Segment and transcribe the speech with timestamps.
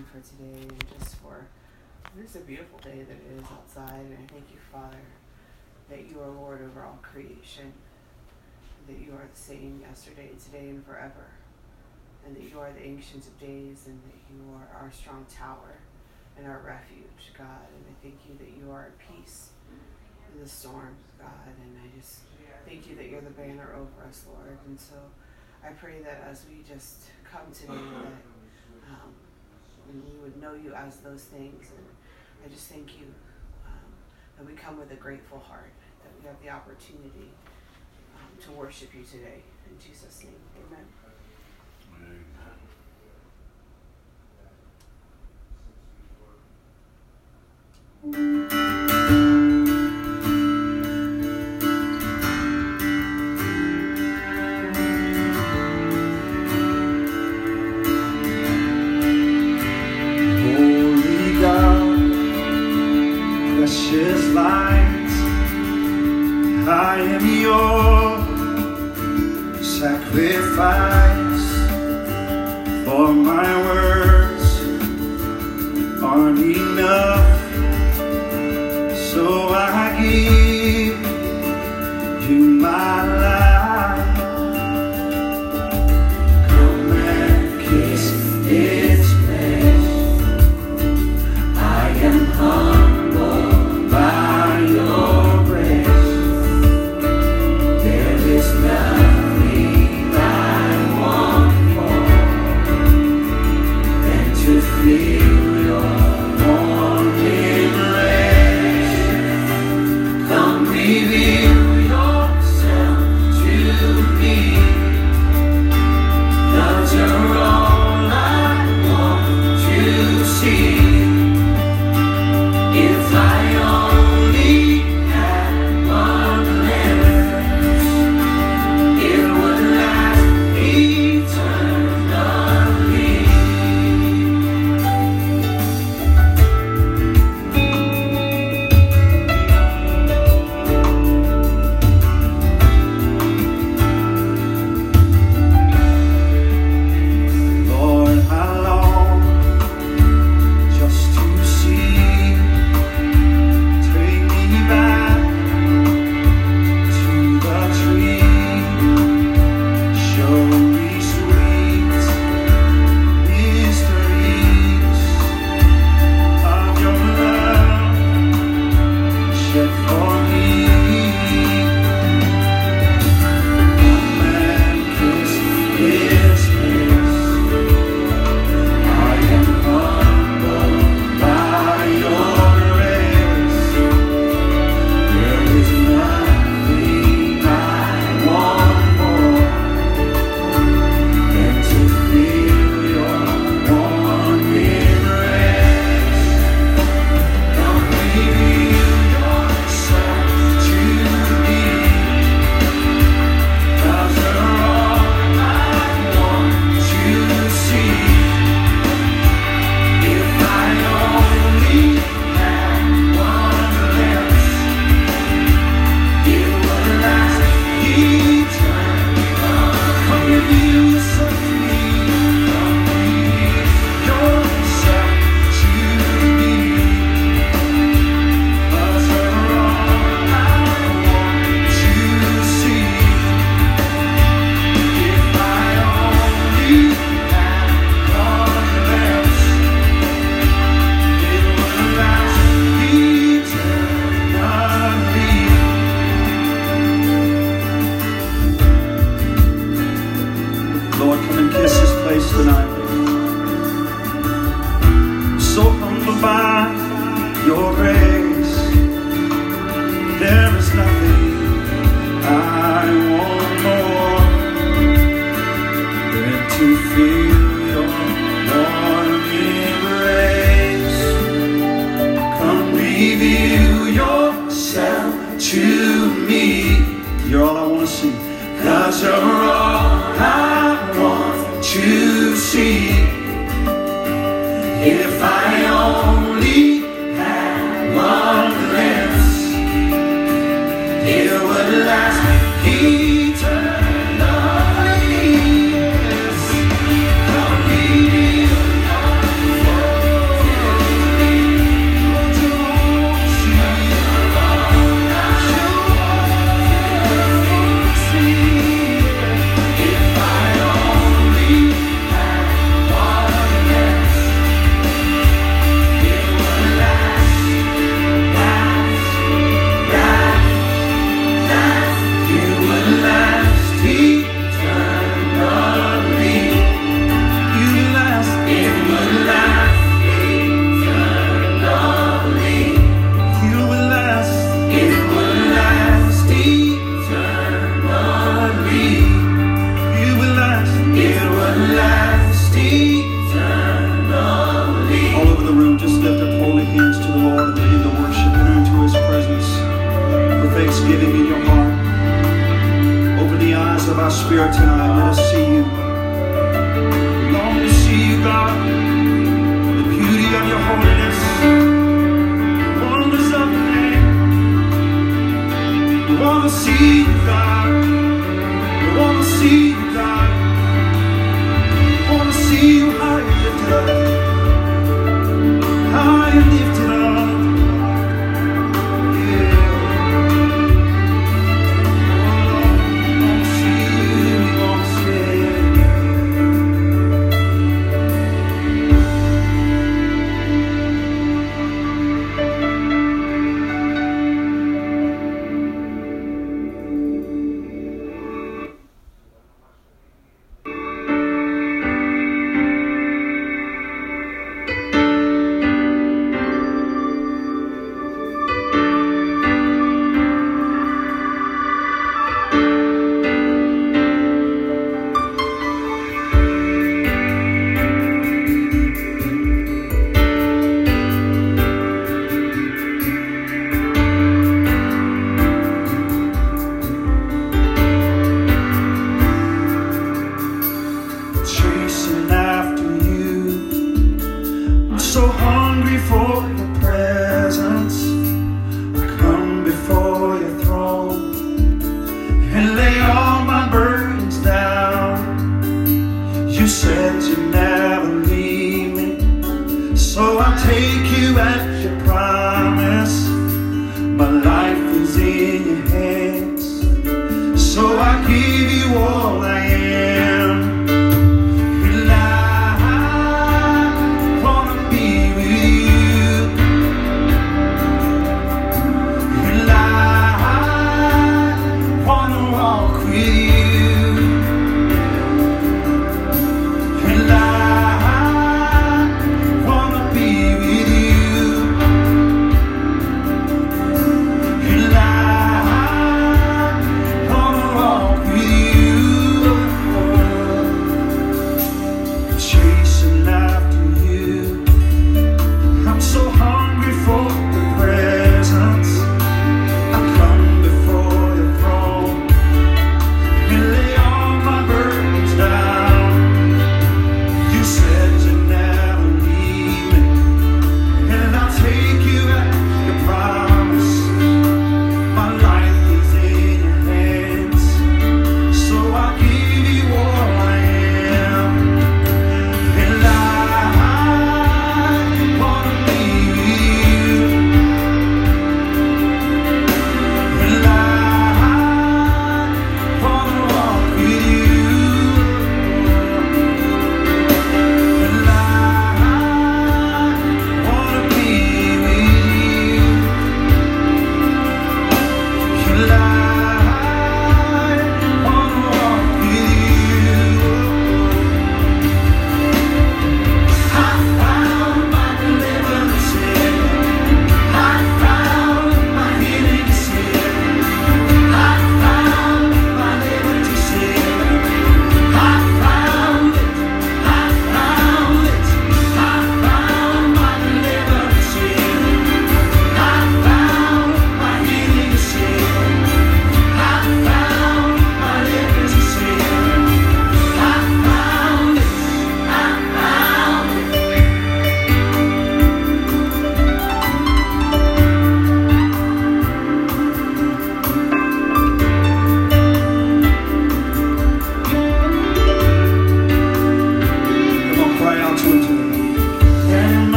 [0.00, 1.46] again for today and just for
[2.16, 4.00] this a beautiful day that it is outside.
[4.00, 5.04] And I thank you, Father,
[5.88, 7.72] that you are Lord over all creation,
[8.88, 11.26] that you are the same yesterday, today, and forever,
[12.26, 15.78] and that you are the ancient of days, and that you are our strong tower
[16.36, 17.68] and our refuge, God.
[17.74, 19.50] And I thank you that you are at peace
[20.32, 21.54] in the storms, God.
[21.62, 22.20] And I just
[22.66, 24.58] thank you that you're the banner over us, Lord.
[24.66, 24.96] And so
[25.62, 29.14] I pray that as we just come today, that um,
[29.94, 31.70] we would know you as those things.
[31.76, 31.86] And
[32.44, 33.06] I just thank you
[33.66, 33.92] um,
[34.38, 35.72] that we come with a grateful heart,
[36.02, 37.30] that we have the opportunity
[38.16, 39.42] um, to worship you today.
[39.68, 40.34] In Jesus' name,
[40.66, 40.86] amen.
[48.02, 48.39] Amen.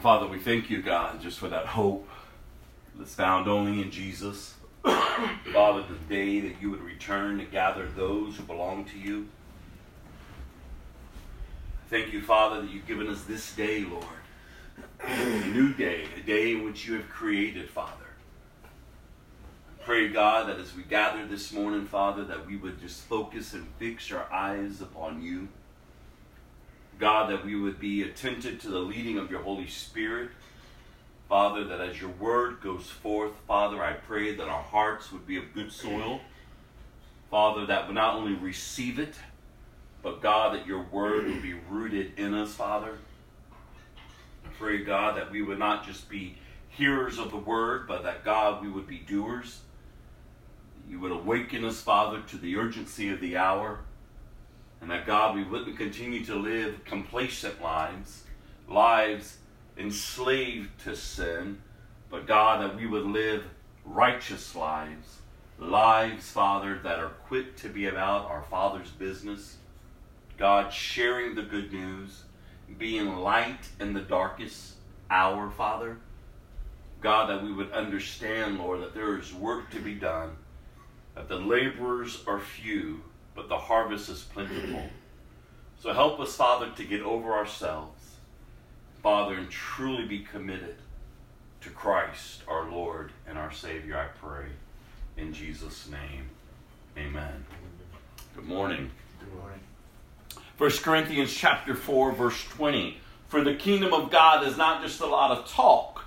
[0.00, 2.08] Father, we thank you, God, just for that hope
[2.94, 4.54] that's found only in Jesus.
[4.84, 9.26] Father, the day that you would return to gather those who belong to you.
[11.90, 14.04] Thank you, Father, that you've given us this day, Lord.
[15.04, 17.92] A new day, a day in which you have created, Father.
[18.64, 23.52] I pray, God, that as we gather this morning, Father, that we would just focus
[23.52, 25.48] and fix our eyes upon you.
[26.98, 30.30] God, that we would be attentive to the leading of your Holy Spirit.
[31.28, 35.36] Father, that as your word goes forth, Father, I pray that our hearts would be
[35.36, 36.20] of good soil.
[37.30, 39.14] Father, that would not only receive it,
[40.02, 42.94] but God, that your word would be rooted in us, Father.
[44.44, 46.38] I pray, God, that we would not just be
[46.70, 49.60] hearers of the word, but that, God, we would be doers.
[50.88, 53.80] You would awaken us, Father, to the urgency of the hour.
[54.80, 58.24] And that, God, we wouldn't continue to live complacent lives,
[58.68, 59.38] lives
[59.76, 61.58] enslaved to sin,
[62.10, 63.44] but, God, that we would live
[63.84, 65.18] righteous lives,
[65.58, 69.58] lives, Father, that are quick to be about our Father's business
[70.38, 72.22] God, sharing the good news,
[72.78, 74.74] being light in the darkest
[75.10, 75.98] hour, Father.
[77.00, 80.36] God, that we would understand, Lord, that there is work to be done,
[81.16, 83.02] that the laborers are few,
[83.38, 84.82] but the harvest is plentiful.
[85.80, 88.16] So help us, Father, to get over ourselves,
[89.00, 90.74] Father, and truly be committed
[91.60, 94.46] to Christ, our Lord and our Savior, I pray.
[95.16, 96.30] In Jesus' name,
[96.96, 97.44] amen.
[98.34, 98.90] Good morning.
[99.20, 99.60] Good morning.
[100.56, 102.98] 1 Corinthians chapter 4 verse 20.
[103.28, 106.06] For the kingdom of God is not just a lot of talk,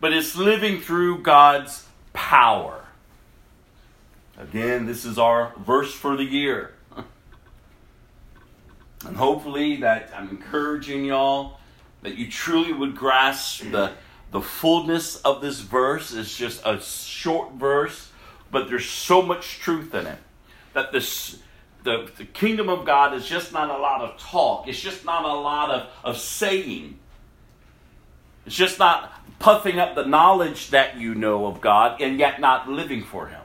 [0.00, 2.79] but it's living through God's power.
[4.40, 6.74] Again, this is our verse for the year.
[9.06, 11.58] And hopefully that I'm encouraging y'all
[12.02, 13.92] that you truly would grasp the
[14.30, 16.12] the fullness of this verse.
[16.12, 18.10] It's just a short verse,
[18.50, 20.18] but there's so much truth in it.
[20.74, 21.38] That this
[21.82, 24.68] the, the kingdom of God is just not a lot of talk.
[24.68, 26.98] It's just not a lot of, of saying.
[28.44, 32.68] It's just not puffing up the knowledge that you know of God and yet not
[32.68, 33.39] living for Him.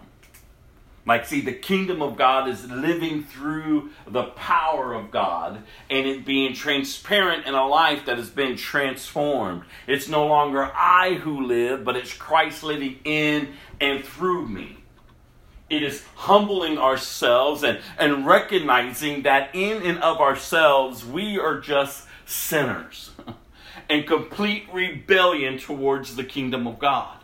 [1.08, 6.26] Like, see, the kingdom of God is living through the power of God and it
[6.26, 9.63] being transparent in a life that has been transformed.
[9.86, 14.78] It's no longer I who live, but it's Christ living in and through me.
[15.70, 22.08] It is humbling ourselves and, and recognizing that in and of ourselves we are just
[22.26, 23.12] sinners
[23.89, 27.14] in complete rebellion towards the kingdom of God.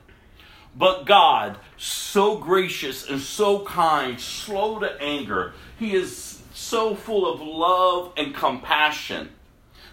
[0.75, 7.41] But God, so gracious and so kind, slow to anger, He is so full of
[7.41, 9.29] love and compassion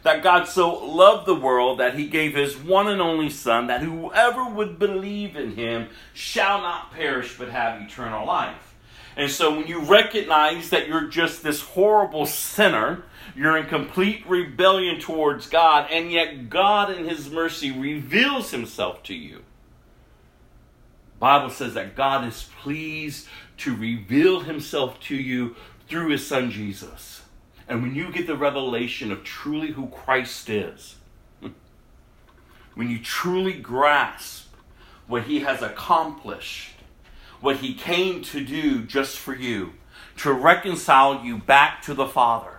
[0.02, 3.82] that God so loved the world that he gave his one and only Son, that
[3.82, 8.74] whoever would believe in him shall not perish but have eternal life.
[9.16, 13.02] And so when you recognize that you're just this horrible sinner,
[13.34, 19.14] you're in complete rebellion towards God, and yet God in his mercy reveals himself to
[19.14, 19.42] you.
[21.18, 23.26] Bible says that God is pleased
[23.59, 25.57] to reveal himself to you
[25.88, 27.22] through his son Jesus.
[27.68, 30.96] And when you get the revelation of truly who Christ is,
[32.74, 34.46] when you truly grasp
[35.07, 36.74] what he has accomplished,
[37.40, 39.72] what he came to do just for you,
[40.18, 42.59] to reconcile you back to the Father,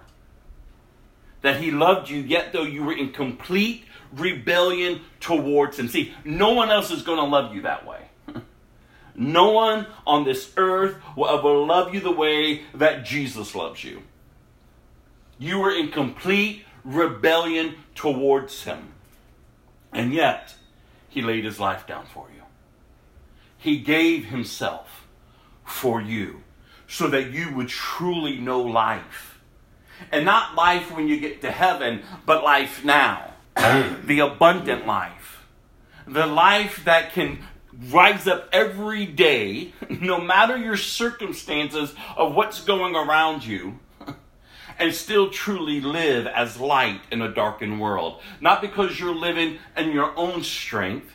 [1.41, 5.88] that he loved you, yet though you were in complete rebellion towards him.
[5.88, 8.09] See, no one else is going to love you that way.
[9.15, 14.04] No one on this earth will ever love you the way that Jesus loves you.
[15.38, 18.93] You were in complete rebellion towards him.
[19.91, 20.56] And yet,
[21.08, 22.43] he laid his life down for you.
[23.58, 25.08] He gave himself
[25.65, 26.43] for you
[26.88, 29.39] so that you would truly know life.
[30.12, 33.34] And not life when you get to heaven, but life now.
[34.06, 35.45] the abundant life.
[36.08, 37.39] The life that can
[37.92, 43.80] rise up every day, no matter your circumstances of what's going around you
[44.80, 48.22] and still truly live as light in a darkened world.
[48.39, 51.12] Not because you're living in your own strength,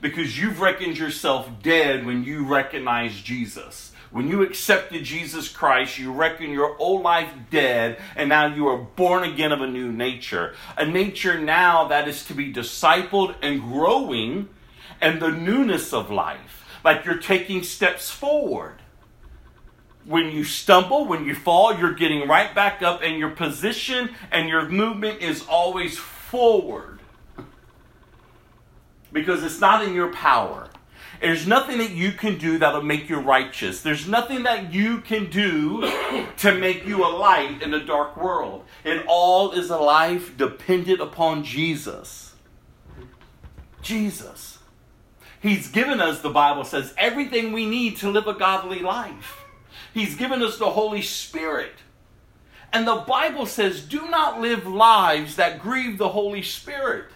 [0.00, 3.92] because you've reckoned yourself dead when you recognize Jesus.
[4.10, 8.76] When you accepted Jesus Christ, you reckon your old life dead, and now you are
[8.76, 10.54] born again of a new nature.
[10.76, 14.50] A nature now that is to be discipled and growing,
[15.02, 16.64] and the newness of life.
[16.82, 18.82] Like you're taking steps forward
[20.04, 24.48] when you stumble, when you fall, you're getting right back up, and your position and
[24.48, 26.98] your movement is always forward.
[29.12, 30.68] Because it's not in your power,
[31.20, 33.80] There's nothing that you can do that'll make you righteous.
[33.80, 35.88] There's nothing that you can do
[36.38, 38.64] to make you a light in a dark world.
[38.82, 42.34] It all is a life dependent upon Jesus.
[43.82, 44.51] Jesus.
[45.42, 49.44] He's given us, the Bible says, everything we need to live a godly life.
[49.92, 51.72] He's given us the Holy Spirit.
[52.72, 57.06] And the Bible says, do not live lives that grieve the Holy Spirit.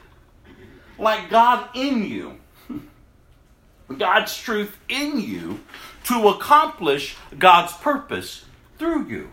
[0.98, 2.38] Like God in you.
[3.96, 5.60] God's truth in you
[6.04, 8.44] to accomplish God's purpose
[8.76, 9.30] through you.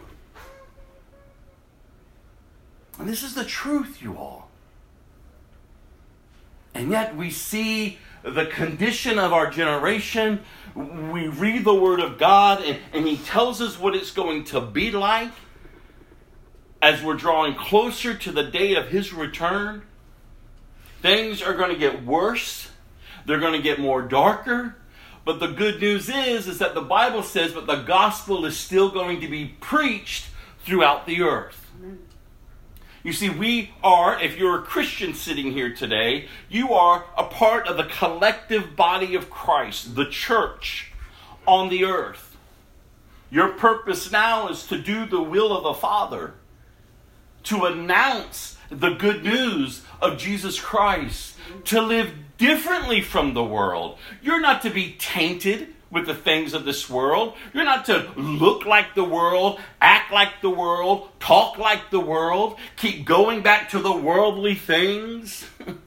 [2.99, 4.51] And this is the truth, you all.
[6.75, 10.41] And yet we see the condition of our generation.
[10.75, 14.61] We read the Word of God, and, and He tells us what it's going to
[14.61, 15.31] be like
[16.81, 19.83] as we're drawing closer to the day of His return.
[21.01, 22.69] Things are going to get worse.
[23.25, 24.75] They're going to get more darker.
[25.25, 28.89] But the good news is, is that the Bible says, but the gospel is still
[28.89, 30.27] going to be preached
[30.65, 31.62] throughout the earth.
[33.03, 37.67] You see, we are, if you're a Christian sitting here today, you are a part
[37.67, 40.93] of the collective body of Christ, the church
[41.45, 42.37] on the earth.
[43.29, 46.35] Your purpose now is to do the will of the Father,
[47.43, 51.35] to announce the good news of Jesus Christ,
[51.65, 53.97] to live differently from the world.
[54.21, 57.35] You're not to be tainted with the things of this world.
[57.53, 62.57] You're not to look like the world, act like the world, talk like the world,
[62.75, 65.45] keep going back to the worldly things.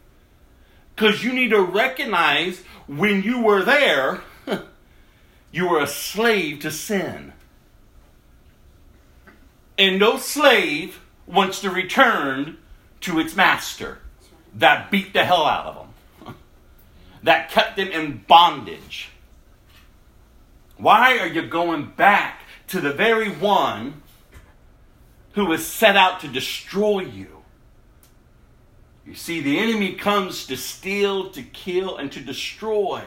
[0.94, 4.22] Because you need to recognize when you were there,
[5.52, 7.34] you were a slave to sin.
[9.76, 12.56] And no slave wants to return
[13.02, 13.98] to its master
[14.54, 15.74] that beat the hell out of
[16.24, 16.34] them
[17.22, 19.10] that kept them in bondage.
[20.76, 24.02] Why are you going back to the very one
[25.32, 27.42] who was set out to destroy you?
[29.06, 33.02] You see, the enemy comes to steal, to kill, and to destroy.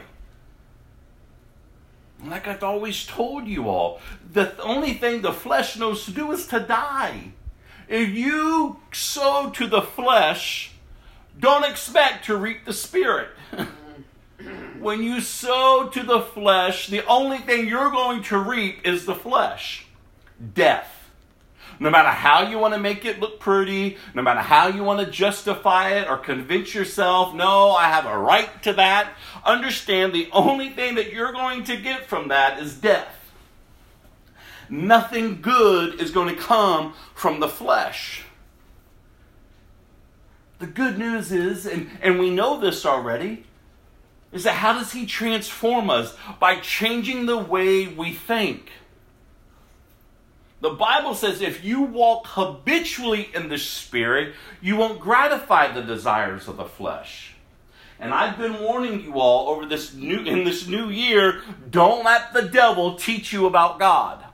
[2.24, 4.00] Like I've always told you all,
[4.32, 7.32] the only thing the flesh knows to do is to die.
[7.88, 10.72] If you sow to the flesh,
[11.38, 13.28] don't expect to reap the spirit.
[14.80, 19.14] when you sow to the flesh, the only thing you're going to reap is the
[19.14, 19.86] flesh
[20.54, 20.96] death.
[21.78, 25.00] No matter how you want to make it look pretty, no matter how you want
[25.00, 29.12] to justify it or convince yourself, no, I have a right to that,
[29.44, 33.32] understand the only thing that you're going to get from that is death.
[34.68, 38.24] Nothing good is going to come from the flesh.
[40.58, 43.44] The good news is, and, and we know this already,
[44.32, 46.14] is that how does he transform us?
[46.38, 48.70] By changing the way we think.
[50.60, 56.46] The Bible says if you walk habitually in the Spirit, you won't gratify the desires
[56.48, 57.34] of the flesh.
[57.98, 62.32] And I've been warning you all over this new in this new year, don't let
[62.32, 64.24] the devil teach you about God.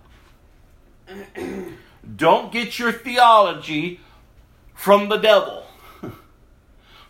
[2.17, 4.01] don't get your theology
[4.75, 5.65] from the devil.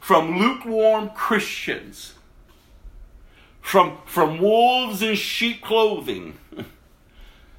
[0.01, 2.16] from lukewarm Christians
[3.67, 6.39] from, from wolves in sheep clothing.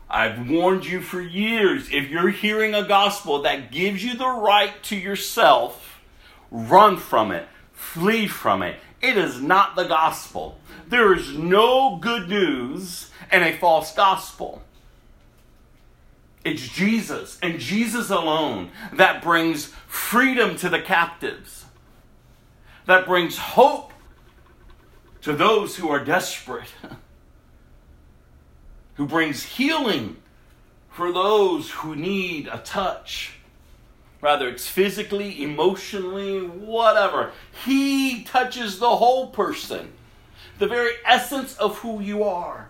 [0.10, 4.72] I've warned you for years if you're hearing a gospel that gives you the right
[4.84, 6.00] to yourself,
[6.50, 8.78] run from it, flee from it.
[9.02, 10.58] It is not the gospel.
[10.88, 14.62] There is no good news and a false gospel.
[16.46, 21.66] It's Jesus and Jesus alone that brings freedom to the captives,
[22.86, 23.92] that brings hope
[25.28, 26.70] to those who are desperate,
[28.94, 30.16] who brings healing
[30.90, 33.34] for those who need a touch.
[34.22, 37.34] Rather, it's physically, emotionally, whatever.
[37.66, 39.92] He touches the whole person,
[40.60, 42.70] the very essence of who you are.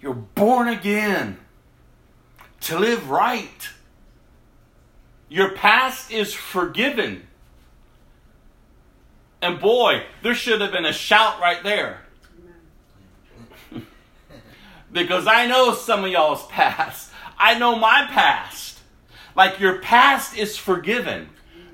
[0.00, 1.38] You're born again
[2.60, 3.70] to live right.
[5.28, 7.27] Your past is forgiven.
[9.40, 12.02] And boy, there should have been a shout right there.
[14.92, 17.12] because I know some of y'all's past.
[17.38, 18.80] I know my past.
[19.36, 21.28] Like your past is forgiven.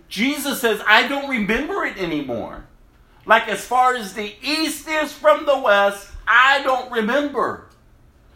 [0.08, 2.66] Jesus says, I don't remember it anymore.
[3.26, 7.66] Like as far as the east is from the west, I don't remember.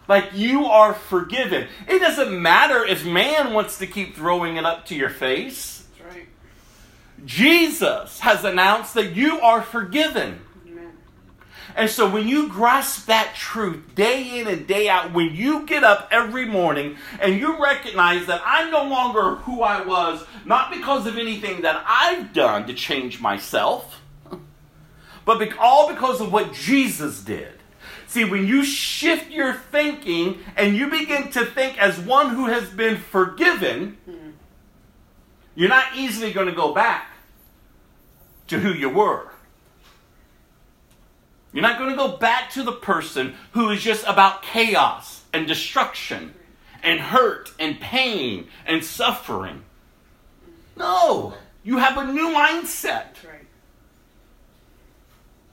[0.08, 1.68] Like you are forgiven.
[1.86, 5.77] It doesn't matter if man wants to keep throwing it up to your face.
[7.24, 10.40] Jesus has announced that you are forgiven.
[10.66, 10.92] Amen.
[11.76, 15.84] And so when you grasp that truth day in and day out, when you get
[15.84, 21.06] up every morning and you recognize that I'm no longer who I was, not because
[21.06, 24.00] of anything that I've done to change myself,
[25.24, 27.52] but all because of what Jesus did.
[28.06, 32.70] See, when you shift your thinking and you begin to think as one who has
[32.70, 34.30] been forgiven, hmm.
[35.54, 37.07] you're not easily going to go back
[38.48, 39.30] to who you were.
[41.52, 45.46] You're not going to go back to the person who is just about chaos and
[45.46, 46.34] destruction
[46.82, 49.64] and hurt and pain and suffering.
[50.76, 51.34] No,
[51.64, 53.06] you have a new mindset.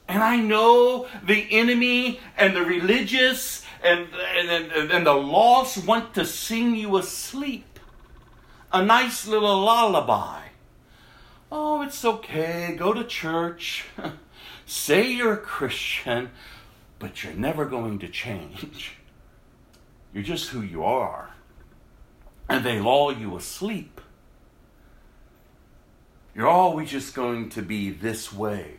[0.07, 6.25] And I know the enemy and the religious and, and, and, the lost want to
[6.25, 7.79] sing you asleep.
[8.71, 10.44] A nice little lullaby.
[11.51, 12.75] Oh, it's okay.
[12.77, 13.85] Go to church.
[14.65, 16.31] Say you're a Christian,
[16.99, 18.97] but you're never going to change.
[20.13, 21.31] You're just who you are.
[22.49, 24.01] And they lull you asleep.
[26.35, 28.75] You're always just going to be this way.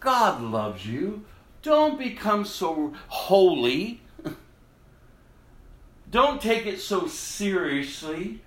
[0.00, 1.24] God loves you.
[1.62, 4.00] Don't become so holy.
[6.10, 8.40] Don't take it so seriously.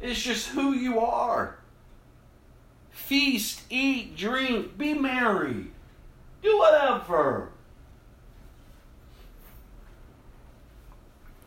[0.00, 1.57] It's just who you are.
[2.98, 5.68] Feast, eat, drink, be merry.
[6.42, 7.48] Do whatever.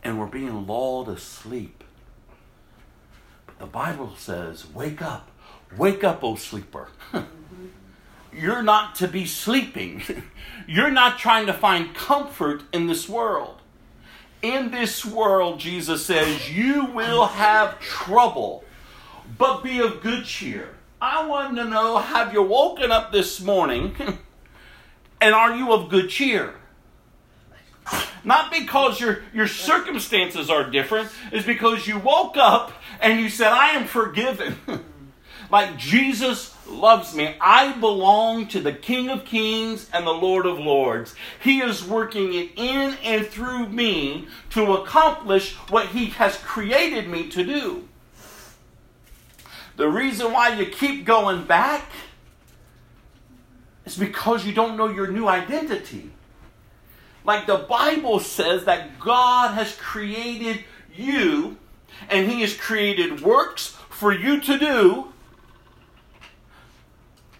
[0.03, 1.83] And we're being lulled asleep.
[3.45, 5.29] But the Bible says, Wake up.
[5.77, 6.87] Wake up, O sleeper.
[8.33, 10.01] You're not to be sleeping.
[10.67, 13.57] You're not trying to find comfort in this world.
[14.41, 18.63] In this world, Jesus says, you will have trouble,
[19.37, 20.77] but be of good cheer.
[21.01, 23.95] I want to know have you woken up this morning
[25.21, 26.53] and are you of good cheer?
[28.23, 32.71] Not because your, your circumstances are different, is because you woke up
[33.01, 34.57] and you said, I am forgiven.
[35.51, 37.35] like Jesus loves me.
[37.41, 41.15] I belong to the King of Kings and the Lord of Lords.
[41.43, 47.27] He is working it in and through me to accomplish what He has created me
[47.29, 47.87] to do.
[49.81, 51.89] The reason why you keep going back
[53.83, 56.11] is because you don't know your new identity.
[57.23, 60.63] Like the Bible says that God has created
[60.95, 61.57] you
[62.11, 65.13] and He has created works for you to do.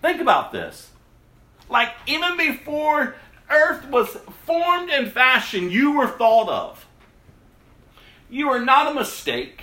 [0.01, 0.89] Think about this.
[1.69, 3.17] Like even before
[3.51, 4.17] earth was
[4.47, 6.87] formed and fashioned, you were thought of.
[8.31, 9.61] You are not a mistake.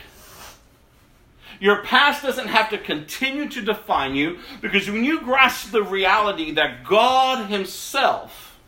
[1.60, 6.52] Your past doesn't have to continue to define you because when you grasp the reality
[6.52, 8.58] that God Himself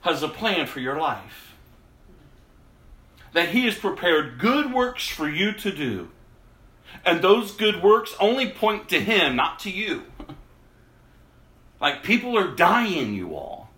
[0.00, 1.54] has a plan for your life,
[3.32, 6.10] that He has prepared good works for you to do,
[7.04, 10.04] and those good works only point to Him, not to you.
[11.78, 13.68] Like people are dying, you all.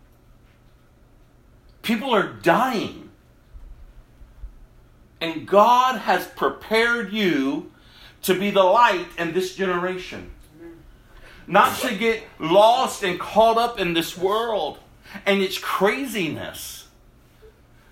[1.82, 3.10] People are dying.
[5.20, 7.67] And God has prepared you
[8.22, 10.30] to be the light in this generation.
[11.46, 14.78] Not to get lost and caught up in this world
[15.24, 16.88] and its craziness.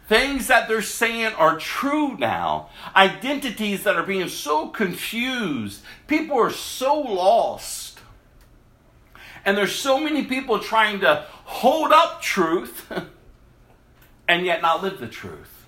[0.08, 2.68] Things that they're saying are true now.
[2.94, 5.82] Identities that are being so confused.
[6.06, 8.00] People are so lost.
[9.44, 12.92] And there's so many people trying to hold up truth
[14.28, 15.66] and yet not live the truth.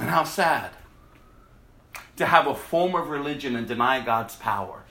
[0.00, 0.70] And how sad
[2.16, 4.82] to have a form of religion and deny God's power.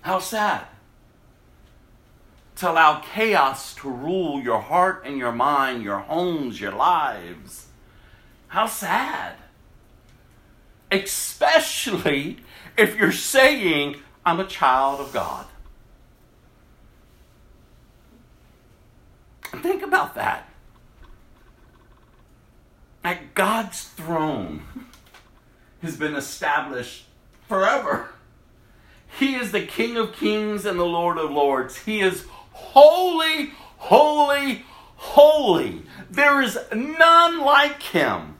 [0.00, 0.66] How sad.
[2.56, 7.66] To allow chaos to rule your heart and your mind, your homes, your lives.
[8.48, 9.36] How sad.
[10.90, 12.38] Especially
[12.76, 15.46] if you're saying, I'm a child of God.
[19.62, 20.48] Think about that.
[23.02, 24.62] At God's throne
[25.84, 27.04] has been established
[27.48, 28.10] forever.
[29.18, 31.78] He is the King of kings and the Lord of lords.
[31.78, 34.64] He is holy, holy,
[34.96, 35.82] holy.
[36.10, 38.38] There is none like him.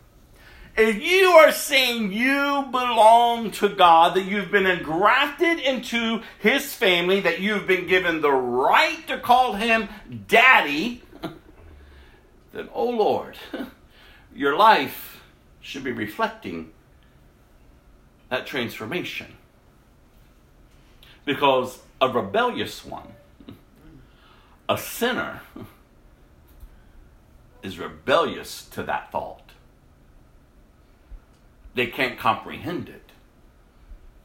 [0.77, 7.21] If you are saying you belong to God, that you've been engrafted into his family,
[7.21, 9.89] that you've been given the right to call him
[10.27, 11.03] daddy,
[12.53, 13.37] then, oh Lord,
[14.35, 15.23] your life
[15.61, 16.73] should be reflecting
[18.35, 19.37] that transformation.
[21.25, 23.15] Because a rebellious one.
[24.69, 25.43] A sinner
[27.63, 29.51] is rebellious to that thought.
[31.75, 33.13] They can't comprehend it.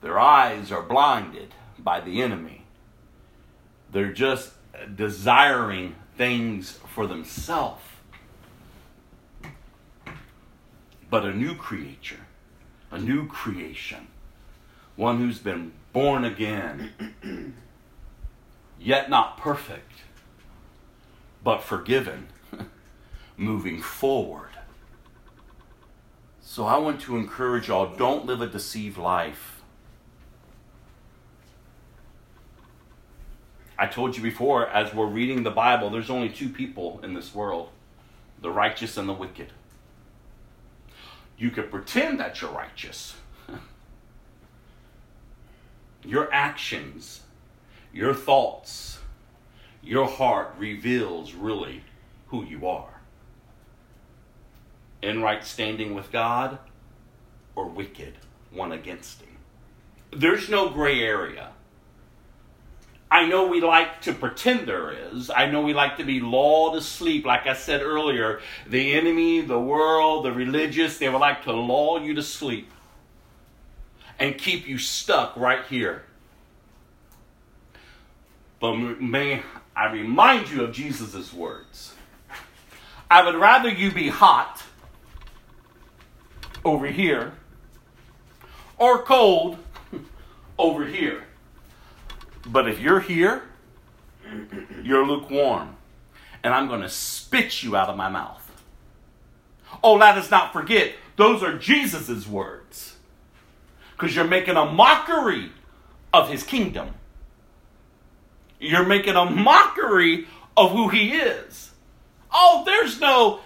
[0.02, 2.64] Their eyes are blinded by the enemy.
[3.92, 4.54] They're just
[4.96, 7.84] desiring things for themselves.
[11.12, 12.26] But a new creature,
[12.92, 14.08] a new creation,
[14.96, 16.92] one who's been born again,
[18.80, 20.02] yet not perfect,
[21.44, 22.28] but forgiven,
[23.38, 24.50] moving forward.
[26.42, 29.62] So I want to encourage y'all don't live a deceived life.
[33.78, 37.34] I told you before, as we're reading the Bible, there's only two people in this
[37.34, 37.70] world
[38.42, 39.52] the righteous and the wicked.
[41.40, 43.16] You can pretend that you're righteous.
[46.04, 47.22] your actions,
[47.94, 49.00] your thoughts,
[49.82, 51.84] your heart reveals really
[52.28, 53.00] who you are.
[55.02, 56.60] In right standing with God
[57.56, 58.16] or wicked,
[58.52, 59.38] one against Him.
[60.12, 61.52] There's no gray area.
[63.12, 65.32] I know we like to pretend there is.
[65.32, 67.26] I know we like to be lulled to sleep.
[67.26, 72.02] Like I said earlier, the enemy, the world, the religious, they would like to lull
[72.02, 72.72] you to sleep
[74.20, 76.04] and keep you stuck right here.
[78.60, 79.42] But may
[79.76, 81.96] I remind you of Jesus' words.
[83.10, 84.62] I would rather you be hot
[86.64, 87.34] over here
[88.78, 89.58] or cold
[90.60, 91.24] over here.
[92.52, 93.44] But if you're here,
[94.84, 95.76] you're lukewarm.
[96.44, 98.46] And I'm going to spit you out of my mouth.
[99.84, 102.96] Oh, let us not forget, those are Jesus' words.
[103.92, 105.52] Because you're making a mockery
[106.14, 106.96] of his kingdom.
[108.60, 110.28] You're making a mockery
[110.58, 111.72] of who he is.
[112.32, 113.42] Oh, there's no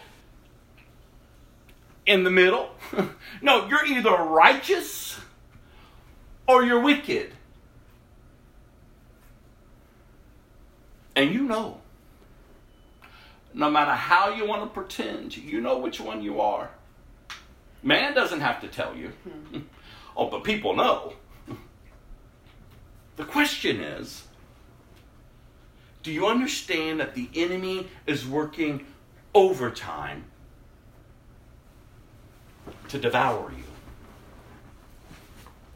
[2.06, 2.70] in the middle.
[3.42, 5.20] no, you're either righteous
[6.48, 7.32] or you're wicked.
[11.16, 11.80] And you know,
[13.54, 16.72] no matter how you want to pretend, you know which one you are.
[17.84, 19.12] Man doesn't have to tell you.
[19.28, 19.60] Mm-hmm.
[20.18, 21.14] oh, but people know.
[23.16, 24.24] the question is
[26.02, 28.86] do you understand that the enemy is working
[29.34, 30.26] overtime
[32.90, 33.64] to devour you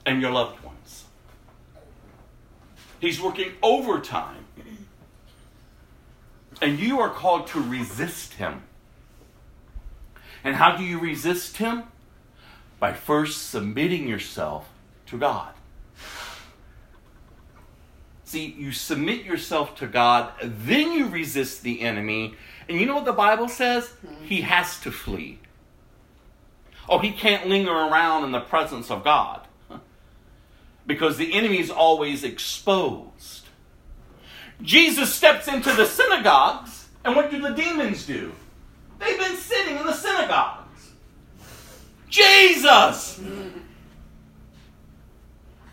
[0.05, 1.05] and your loved ones?
[2.99, 4.46] He's working overtime
[6.61, 8.63] and you are called to resist him.
[10.43, 11.83] And how do you resist him?
[12.79, 14.69] By first submitting yourself
[15.07, 15.53] to God.
[18.23, 22.35] See, you submit yourself to God, then you resist the enemy.
[22.67, 23.87] And you know what the Bible says?
[23.87, 24.25] Hmm.
[24.25, 25.39] He has to flee.
[26.89, 29.47] Oh, he can't linger around in the presence of God
[30.85, 33.46] because the enemy is always exposed.
[34.61, 38.31] Jesus steps into the synagogues, and what do the demons do?
[38.99, 40.91] They've been sitting in the synagogues.
[42.09, 43.19] Jesus!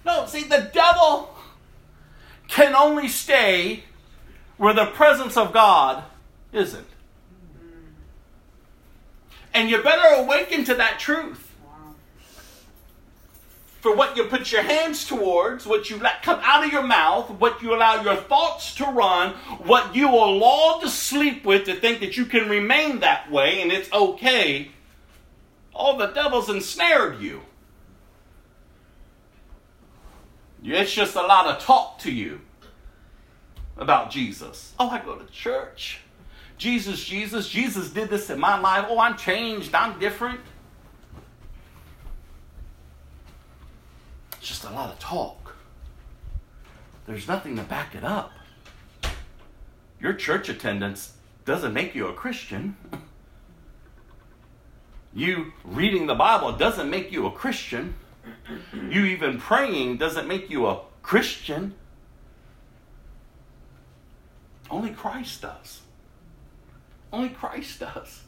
[0.05, 1.35] No, see, the devil
[2.49, 3.85] can only stay
[4.59, 6.05] where the presence of God
[6.53, 6.87] isn't.
[9.55, 11.43] And you better awaken to that truth
[13.85, 17.28] for what you put your hands towards, what you let come out of your mouth,
[17.32, 21.74] what you allow your thoughts to run, what you are lulled to sleep with to
[21.74, 24.70] think that you can remain that way and it's okay.
[25.74, 27.43] All the devil's ensnared you.
[30.62, 32.41] It's just a lot of talk to you
[33.76, 34.72] about Jesus.
[34.80, 35.99] Oh, I go to church.
[36.57, 38.87] Jesus, Jesus, Jesus did this in my life.
[38.89, 39.74] Oh, I'm changed.
[39.74, 40.41] I'm different.
[44.45, 45.57] It's just a lot of talk.
[47.07, 48.30] There's nothing to back it up.
[49.99, 51.14] Your church attendance
[51.47, 52.76] doesn't make you a Christian.
[55.14, 57.95] you reading the Bible doesn't make you a Christian.
[58.74, 61.74] You even praying doesn't make you a Christian.
[64.70, 65.80] Only Christ does.
[67.11, 68.24] Only Christ does.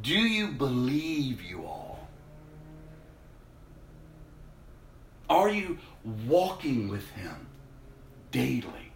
[0.00, 1.91] Do you believe you all?
[5.32, 5.78] Are you
[6.28, 7.46] walking with Him
[8.30, 8.92] daily?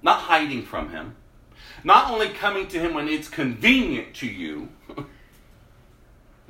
[0.00, 1.16] Not hiding from Him,
[1.84, 4.70] not only coming to Him when it's convenient to you,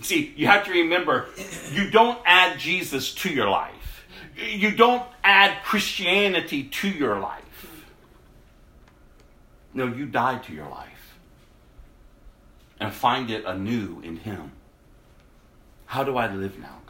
[0.00, 1.28] See, you have to remember
[1.72, 4.06] you don't add Jesus to your life,
[4.36, 7.84] you don't add Christianity to your life.
[9.72, 11.16] No, you die to your life
[12.78, 14.52] and find it anew in Him.
[15.86, 16.83] How do I live now?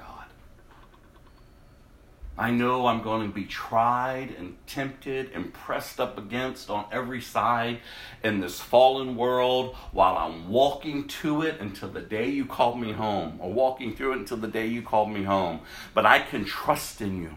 [2.37, 7.21] I know I'm going to be tried and tempted and pressed up against on every
[7.21, 7.79] side
[8.25, 12.91] in this fallen world while I'm walking to it until the day you call me
[12.91, 15.61] home, or walking through it until the day you call me home.
[15.95, 17.37] But I can trust in you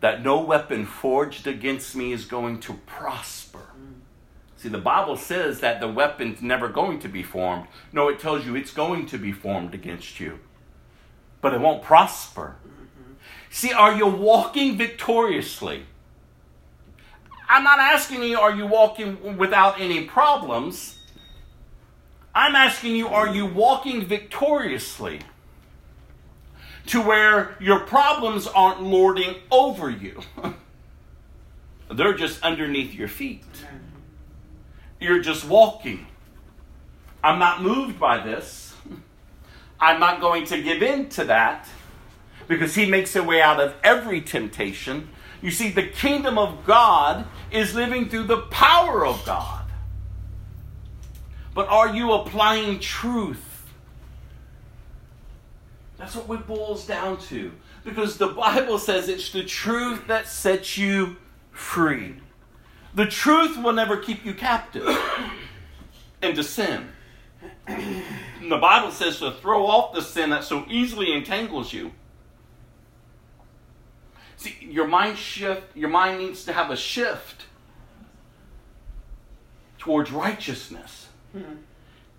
[0.00, 3.66] that no weapon forged against me is going to prosper.
[4.56, 7.66] See, the Bible says that the weapon's never going to be formed.
[7.92, 10.38] No, it tells you it's going to be formed against you
[11.40, 12.56] but it won't prosper.
[13.50, 15.84] See, are you walking victoriously?
[17.48, 20.98] I'm not asking you, are you walking without any problems?
[22.32, 25.20] I'm asking you, are you walking victoriously?
[26.86, 30.20] To where your problems aren't lording over you,
[31.90, 33.44] they're just underneath your feet.
[35.00, 36.06] You're just walking.
[37.22, 38.69] I'm not moved by this.
[39.80, 41.66] I'm not going to give in to that
[42.48, 45.08] because he makes a way out of every temptation.
[45.40, 49.64] You see, the kingdom of God is living through the power of God.
[51.54, 53.46] But are you applying truth?
[55.96, 57.52] That's what it boils down to.
[57.84, 61.16] Because the Bible says it's the truth that sets you
[61.52, 62.16] free.
[62.94, 64.88] The truth will never keep you captive
[66.22, 66.88] into sin
[68.48, 71.92] the Bible says to throw off the sin that so easily entangles you.
[74.36, 77.44] See, your mind shift, your mind needs to have a shift
[79.78, 81.08] towards righteousness.
[81.36, 81.56] Mm-hmm.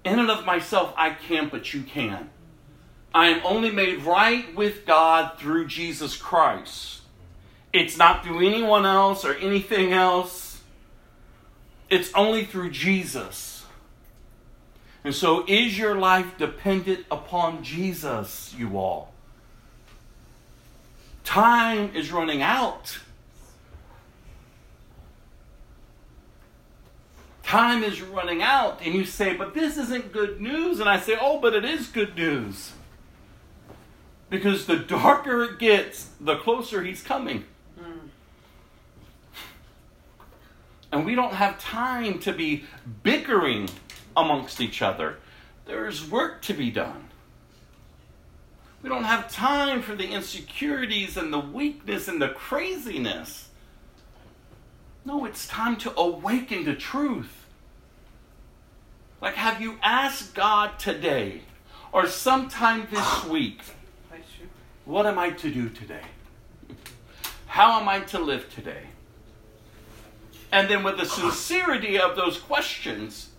[0.03, 2.29] In and of myself, I can't, but you can.
[3.13, 7.01] I am only made right with God through Jesus Christ.
[7.73, 10.61] It's not through anyone else or anything else.
[11.89, 13.50] It's only through Jesus.
[15.03, 19.13] And so, is your life dependent upon Jesus, you all?
[21.23, 22.99] Time is running out.
[27.43, 28.79] Time is running out.
[28.83, 30.79] And you say, but this isn't good news.
[30.79, 32.71] And I say, oh, but it is good news.
[34.29, 37.43] Because the darker it gets, the closer he's coming.
[37.77, 38.09] Mm.
[40.91, 42.63] And we don't have time to be
[43.03, 43.67] bickering
[44.15, 45.17] amongst each other.
[45.65, 47.09] There's work to be done.
[48.81, 53.49] We don't have time for the insecurities and the weakness and the craziness.
[55.05, 57.45] No, it's time to awaken to truth.
[59.21, 61.41] Like, have you asked God today
[61.91, 63.61] or sometime this week,
[64.85, 66.01] what am I to do today?
[67.45, 68.83] How am I to live today?
[70.51, 73.29] And then, with the sincerity of those questions,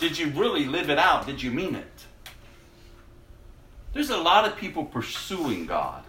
[0.00, 1.26] did you really live it out?
[1.26, 2.06] Did you mean it?
[3.92, 6.04] There's a lot of people pursuing God,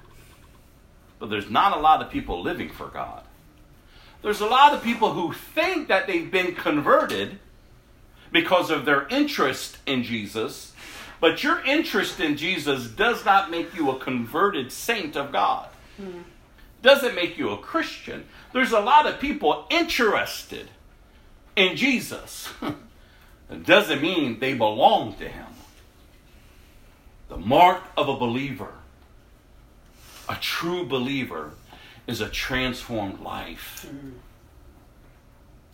[1.19, 3.23] but there's not a lot of people living for God.
[4.21, 7.39] There's a lot of people who think that they've been converted
[8.31, 10.73] because of their interest in Jesus,
[11.21, 15.69] but your interest in Jesus does not make you a converted saint of God.
[16.01, 16.23] Mm.
[16.81, 18.25] Doesn't make you a Christian.
[18.53, 20.69] There's a lot of people interested
[21.55, 22.49] in Jesus.
[23.49, 25.47] It doesn't mean they belong to him.
[27.29, 28.73] The mark of a believer,
[30.27, 31.51] a true believer,
[32.07, 33.89] is a transformed life.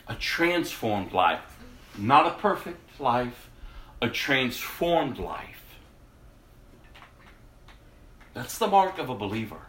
[0.07, 1.57] A transformed life.
[1.97, 3.49] Not a perfect life,
[4.01, 5.63] a transformed life.
[8.33, 9.61] That's the mark of a believer.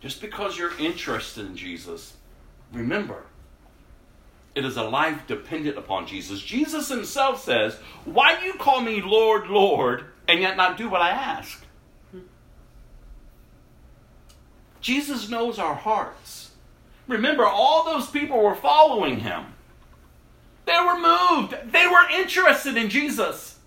[0.00, 2.16] Just because you're interested in Jesus,
[2.72, 3.24] remember,
[4.58, 6.42] it is a life dependent upon Jesus.
[6.42, 11.00] Jesus himself says, Why do you call me Lord, Lord, and yet not do what
[11.00, 11.64] I ask?
[14.80, 16.50] Jesus knows our hearts.
[17.06, 19.46] Remember, all those people were following him.
[20.66, 23.58] They were moved, they were interested in Jesus.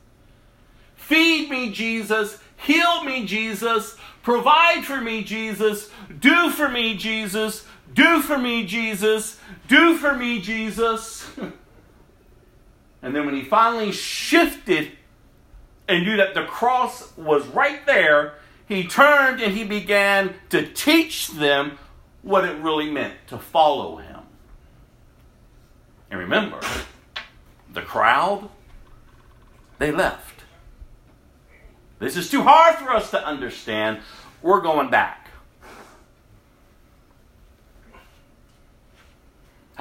[0.95, 2.37] Feed me, Jesus.
[2.57, 3.95] Heal me, Jesus.
[4.23, 5.89] Provide for me, Jesus.
[6.19, 7.65] Do for me, Jesus.
[7.93, 9.39] Do for me, Jesus.
[9.71, 11.25] Do for me, Jesus.
[13.01, 14.91] and then when he finally shifted
[15.87, 18.33] and knew that the cross was right there,
[18.67, 21.77] he turned and he began to teach them
[22.21, 24.19] what it really meant to follow him.
[26.09, 26.59] And remember,
[27.71, 28.49] the crowd,
[29.79, 30.41] They left.
[31.99, 34.01] This is too hard for us to understand.
[34.41, 35.20] We're going back.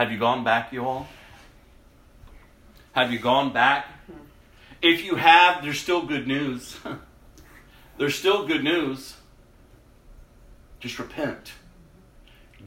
[0.01, 1.07] Have you gone back, you all?
[2.92, 3.86] Have you gone back?
[4.80, 6.78] If you have, there's still good news.
[7.98, 9.16] there's still good news.
[10.78, 11.53] Just repent.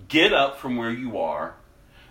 [0.09, 1.55] Get up from where you are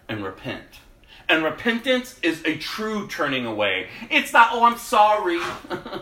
[0.08, 0.80] and repent.
[1.28, 3.90] And repentance is a true turning away.
[4.10, 5.38] It's not, oh, I'm sorry.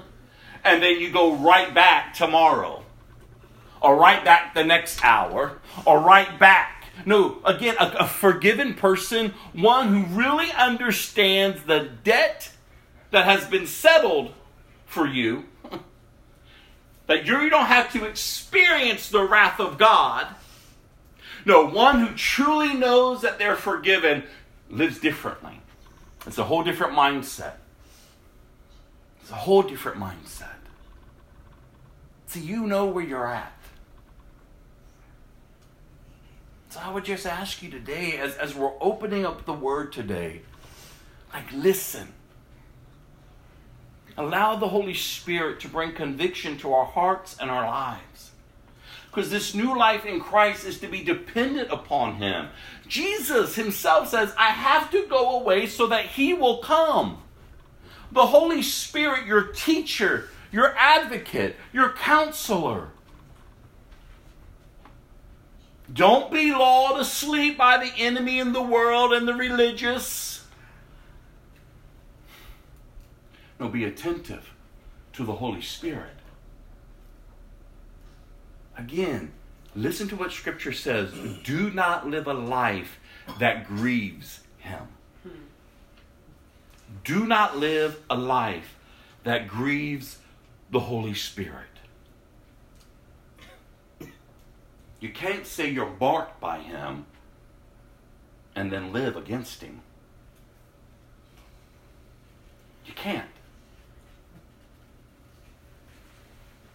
[0.65, 2.83] and then you go right back tomorrow,
[3.83, 6.80] or right back the next hour, or right back.
[7.07, 12.53] No, again, a, a forgiven person, one who really understands the debt
[13.11, 14.33] that has been settled
[14.87, 15.45] for you,
[17.07, 20.27] that you don't have to experience the wrath of God.
[21.45, 24.25] No, one who truly knows that they're forgiven
[24.69, 25.61] lives differently.
[26.27, 27.55] It's a whole different mindset.
[29.23, 30.49] It's a whole different mindset.
[32.27, 33.53] So you know where you're at.
[36.71, 40.43] So I would just ask you today, as, as we're opening up the word today,
[41.35, 42.07] like listen.
[44.17, 48.31] Allow the Holy Spirit to bring conviction to our hearts and our lives.
[49.07, 52.51] Because this new life in Christ is to be dependent upon Him.
[52.87, 57.21] Jesus Himself says, I have to go away so that He will come.
[58.13, 62.91] The Holy Spirit, your teacher, your advocate, your counselor.
[65.93, 70.47] Don't be lulled asleep by the enemy in the world and the religious.
[73.59, 74.53] No, be attentive
[75.13, 76.17] to the Holy Spirit.
[78.77, 79.33] Again,
[79.75, 81.13] listen to what Scripture says.
[81.45, 82.99] Do not live a life
[83.39, 84.89] that grieves Him.
[87.05, 88.77] Do not live a life
[89.25, 90.19] that grieves
[90.71, 91.70] the Holy Spirit.
[95.01, 97.07] You can't say you're marked by Him
[98.55, 99.81] and then live against Him.
[102.85, 103.29] You can't.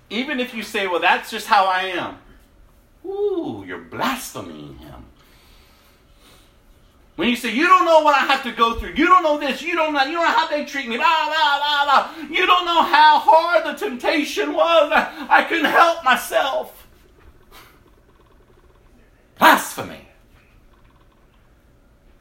[0.09, 2.17] Even if you say, well, that's just how I am.
[3.05, 5.05] Ooh, you're blaspheming him.
[7.15, 9.39] When you say, you don't know what I have to go through, you don't know
[9.39, 12.27] this, you don't know, you don't know how they treat me, blah, blah, blah, blah.
[12.29, 14.91] You don't know how hard the temptation was.
[14.93, 16.84] I, I couldn't help myself.
[19.37, 20.07] Blasphemy.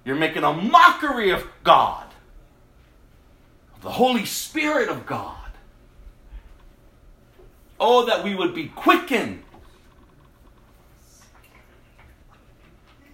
[0.04, 2.06] You're making a mockery of God,
[3.74, 5.36] of the Holy Spirit of God.
[7.80, 9.42] Oh, that we would be quickened.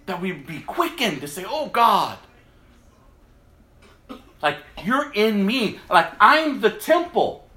[0.05, 2.17] That we would be quickened to say, Oh God,
[4.41, 5.79] like you're in me.
[5.89, 7.47] Like I'm the temple.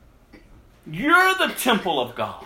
[0.87, 2.44] You're the temple of God.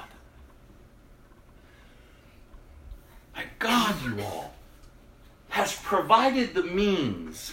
[3.59, 4.55] God, you all,
[5.51, 7.53] has provided the means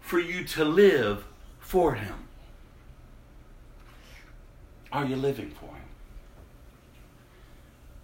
[0.00, 1.24] for you to live
[1.60, 2.14] for Him.
[4.90, 5.82] Are you living for Him?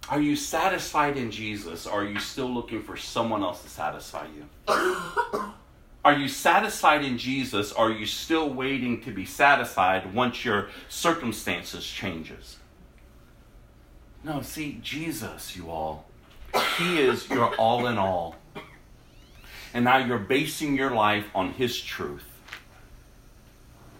[0.09, 4.25] Are you satisfied in Jesus or are you still looking for someone else to satisfy
[4.25, 4.49] you?
[6.03, 10.69] Are you satisfied in Jesus or are you still waiting to be satisfied once your
[10.87, 12.57] circumstances changes?
[14.23, 16.08] No, see, Jesus, you all,
[16.77, 18.35] He is your all in all.
[19.73, 22.25] And now you're basing your life on His truth.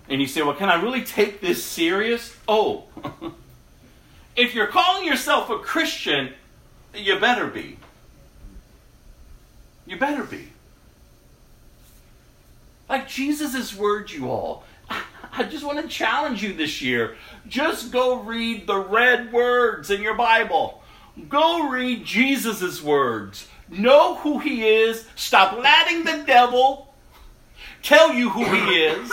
[0.07, 2.35] And you say, well, can I really take this serious?
[2.47, 2.85] Oh,
[4.35, 6.33] if you're calling yourself a Christian,
[6.95, 7.77] you better be.
[9.85, 10.47] You better be.
[12.89, 14.63] Like Jesus' words, you all.
[15.31, 17.15] I just want to challenge you this year.
[17.47, 20.78] Just go read the red words in your Bible.
[21.28, 23.47] Go read Jesus' words.
[23.70, 25.05] Know who he is.
[25.16, 26.93] Stop letting the devil
[27.82, 29.12] tell you who he is.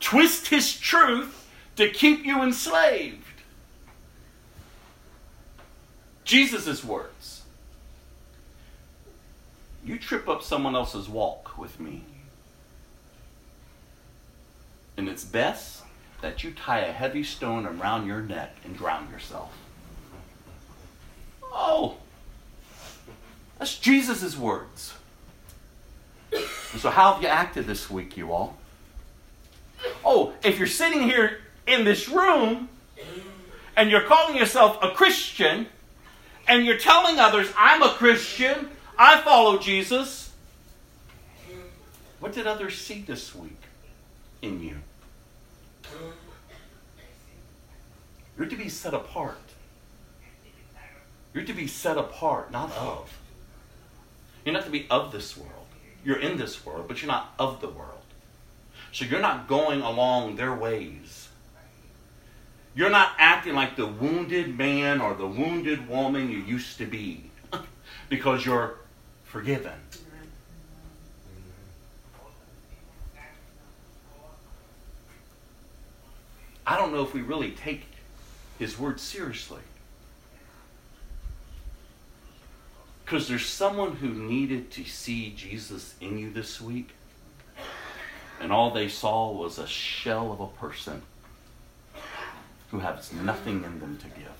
[0.00, 3.18] Twist his truth to keep you enslaved.
[6.24, 7.42] Jesus' words.
[9.84, 12.04] You trip up someone else's walk with me.
[14.96, 15.82] And it's best
[16.20, 19.52] that you tie a heavy stone around your neck and drown yourself.
[21.52, 21.96] Oh,
[23.58, 24.94] that's Jesus' words.
[26.78, 28.56] So, how have you acted this week, you all?
[30.04, 32.68] Oh, if you're sitting here in this room
[33.76, 35.66] and you're calling yourself a Christian,
[36.48, 40.30] and you're telling others, I'm a Christian, I follow Jesus,
[42.20, 43.60] what did others see this week
[44.40, 44.76] in you?
[48.36, 49.38] You're to be set apart.
[51.34, 53.18] You're to be set apart, not of.
[54.44, 55.66] You're not to be of this world.
[56.04, 58.02] You're in this world, but you're not of the world.
[58.92, 61.28] So you're not going along their ways.
[62.74, 67.30] You're not acting like the wounded man or the wounded woman you used to be
[68.08, 68.76] because you're
[69.24, 69.72] forgiven.
[76.66, 77.82] I don't know if we really take
[78.58, 79.60] his word seriously.
[83.12, 86.92] Because there's someone who needed to see Jesus in you this week,
[88.40, 91.02] and all they saw was a shell of a person
[92.70, 94.32] who has nothing in them to give,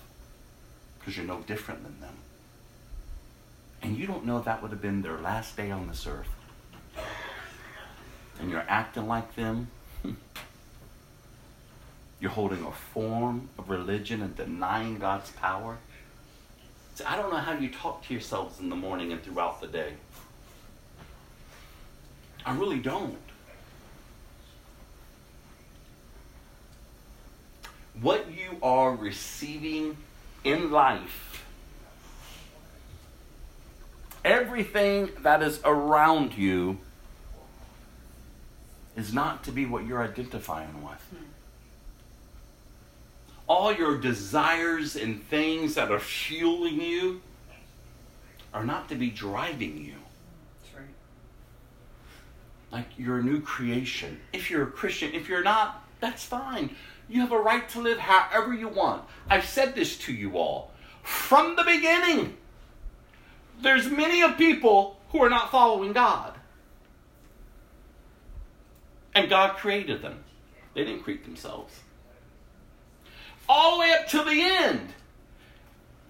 [0.97, 2.15] because you're no different than them.
[3.83, 6.33] And you don't know that would have been their last day on this earth.
[8.39, 9.67] And you're acting like them.
[12.19, 15.77] You're holding a form of religion and denying God's power.
[16.95, 19.67] See, I don't know how you talk to yourselves in the morning and throughout the
[19.67, 19.93] day.
[22.45, 23.17] I really don't.
[27.99, 29.97] What you are receiving
[30.43, 31.45] in life,
[34.25, 36.79] everything that is around you,
[38.95, 41.32] is not to be what you're identifying with hmm.
[43.47, 47.21] All your desires and things that are fueling you
[48.53, 49.95] are not to be driving you.
[50.61, 50.93] That's right.
[52.71, 54.19] Like you're a new creation.
[54.31, 56.75] If you're a Christian, if you're not, that's fine.
[57.09, 59.03] You have a right to live however you want.
[59.29, 60.71] I've said this to you all
[61.01, 62.37] from the beginning.
[63.61, 66.33] There's many of people who are not following God.
[69.15, 70.23] And God created them.
[70.73, 71.82] They didn't create themselves
[73.47, 74.93] all the way up to the end.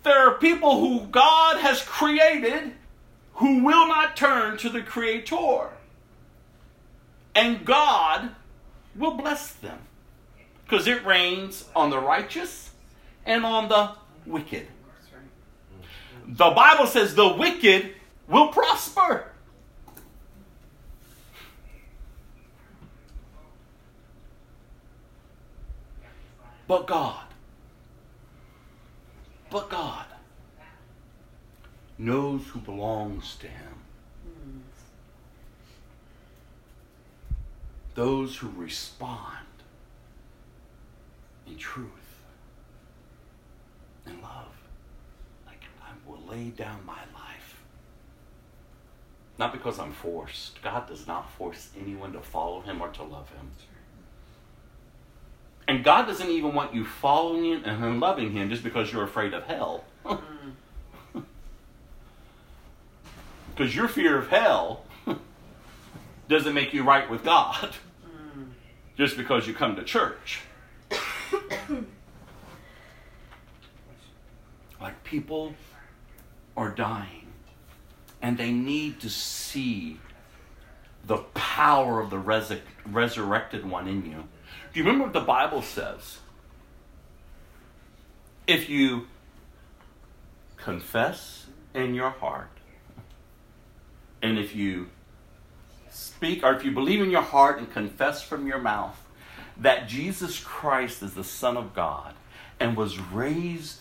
[0.03, 2.73] There are people who God has created
[3.35, 5.69] who will not turn to the Creator.
[7.35, 8.29] And God
[8.95, 9.79] will bless them.
[10.63, 12.71] Because it rains on the righteous
[13.25, 13.91] and on the
[14.25, 14.67] wicked.
[16.27, 17.95] The Bible says the wicked
[18.27, 19.29] will prosper.
[26.67, 27.22] But God,
[29.53, 30.05] but God
[31.99, 33.83] knows who belongs to Him.
[37.93, 39.45] Those who respond
[41.45, 42.23] in truth
[44.07, 44.55] and love.
[45.45, 47.61] Like, I will lay down my life.
[49.37, 50.63] Not because I'm forced.
[50.63, 53.51] God does not force anyone to follow Him or to love Him.
[55.67, 59.33] And God doesn't even want you following Him and loving Him just because you're afraid
[59.33, 59.83] of hell.
[63.55, 64.83] Because your fear of hell
[66.27, 68.47] doesn't make you right with God mm.
[68.97, 70.41] just because you come to church.
[74.81, 75.53] like people
[76.57, 77.27] are dying
[78.21, 79.99] and they need to see
[81.05, 84.23] the power of the resur- resurrected one in you.
[84.73, 86.19] Do you remember what the Bible says?
[88.47, 89.07] If you
[90.57, 92.49] confess in your heart,
[94.21, 94.89] and if you
[95.89, 98.97] speak, or if you believe in your heart and confess from your mouth
[99.57, 102.13] that Jesus Christ is the Son of God
[102.59, 103.79] and was raised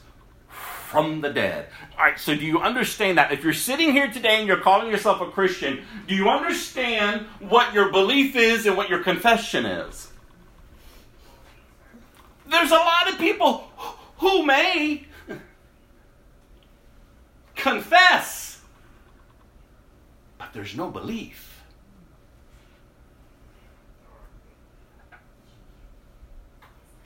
[0.48, 1.68] from the dead.
[1.96, 3.32] All right, so do you understand that?
[3.32, 7.72] If you're sitting here today and you're calling yourself a Christian, do you understand what
[7.72, 10.11] your belief is and what your confession is?
[12.52, 13.64] There's a lot of people
[14.18, 15.06] who may
[17.56, 18.60] confess,
[20.38, 21.62] but there's no belief.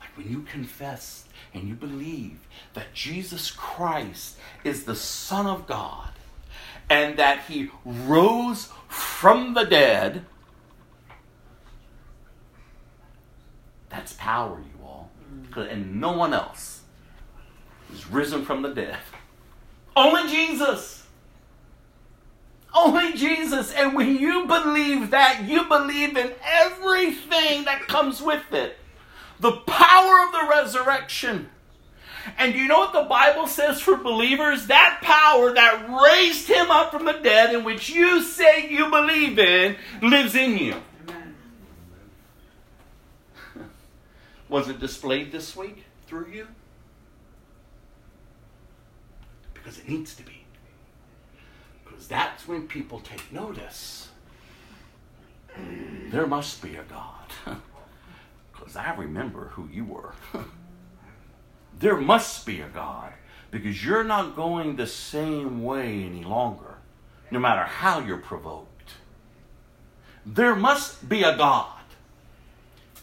[0.01, 2.41] Like when you confess and you believe
[2.75, 6.11] that Jesus Christ is the Son of God
[6.91, 10.25] and that He rose from the dead,
[13.89, 14.76] that's power, you
[15.63, 16.83] and no one else
[17.93, 18.99] is risen from the dead.
[19.95, 21.07] Only Jesus.
[22.75, 23.73] Only Jesus.
[23.73, 28.77] And when you believe that, you believe in everything that comes with it.
[29.41, 31.49] The power of the resurrection.
[32.39, 34.67] And you know what the Bible says for believers?
[34.67, 39.39] That power that raised him up from the dead, in which you say you believe
[39.39, 40.75] in, lives in you.
[44.49, 46.47] Was it displayed this week through you?
[49.55, 50.45] Because it needs to be.
[51.85, 54.09] Because that's when people take notice.
[56.11, 57.33] There must be a God.
[58.53, 60.15] Because I remember who you were.
[61.79, 63.13] there must be a God.
[63.51, 66.79] Because you're not going the same way any longer,
[67.31, 68.93] no matter how you're provoked.
[70.25, 71.79] There must be a God.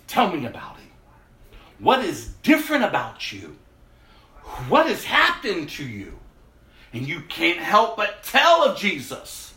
[0.08, 0.83] Tell me about him.
[1.80, 3.58] What is different about you?
[4.68, 6.20] What has happened to you?
[6.94, 9.54] And you can't help but tell of Jesus.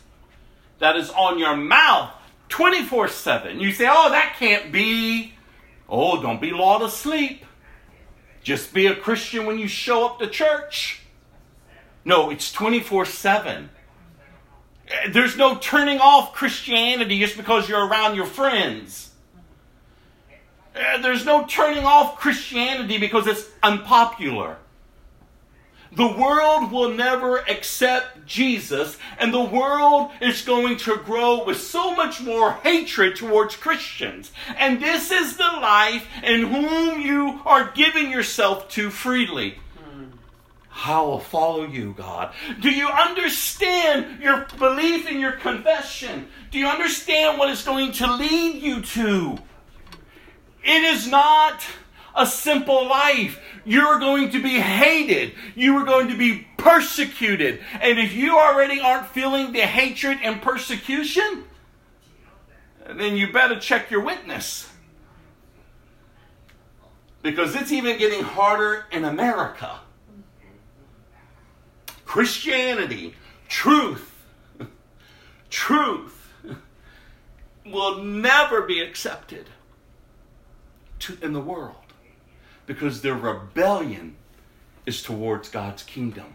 [0.79, 2.11] That is on your mouth
[2.49, 3.59] 24 7.
[3.59, 5.33] You say, oh, that can't be.
[5.89, 7.45] Oh, don't be lulled asleep.
[8.43, 11.01] Just be a Christian when you show up to church.
[12.05, 13.69] No, it's 24 7.
[15.09, 19.06] There's no turning off Christianity just because you're around your friends.
[20.77, 24.57] Uh, there's no turning off Christianity because it's unpopular.
[25.91, 31.95] The world will never accept Jesus, and the world is going to grow with so
[31.95, 34.31] much more hatred towards Christians.
[34.57, 39.57] And this is the life in whom you are giving yourself to freely.
[40.85, 42.33] I will follow you, God.
[42.61, 46.27] Do you understand your belief in your confession?
[46.51, 49.39] Do you understand what it's going to lead you to?
[50.63, 51.63] It is not
[52.17, 53.39] a simple life.
[53.63, 55.33] You're going to be hated.
[55.55, 57.61] You are going to be persecuted.
[57.79, 61.43] And if you already aren't feeling the hatred and persecution,
[62.89, 64.69] then you better check your witness.
[67.21, 69.79] Because it's even getting harder in America.
[72.05, 73.15] Christianity,
[73.49, 74.25] truth,
[75.49, 76.31] truth
[77.65, 79.49] will never be accepted
[80.99, 81.75] to, in the world
[82.65, 84.15] because their rebellion
[84.85, 86.33] is towards God's kingdom.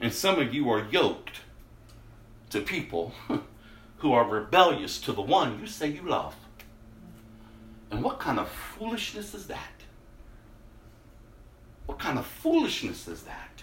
[0.00, 1.40] And some of you are yoked
[2.50, 3.14] to people
[3.98, 6.34] who are rebellious to the one you say you love.
[7.90, 9.72] And what kind of foolishness is that?
[11.86, 13.62] What kind of foolishness is that?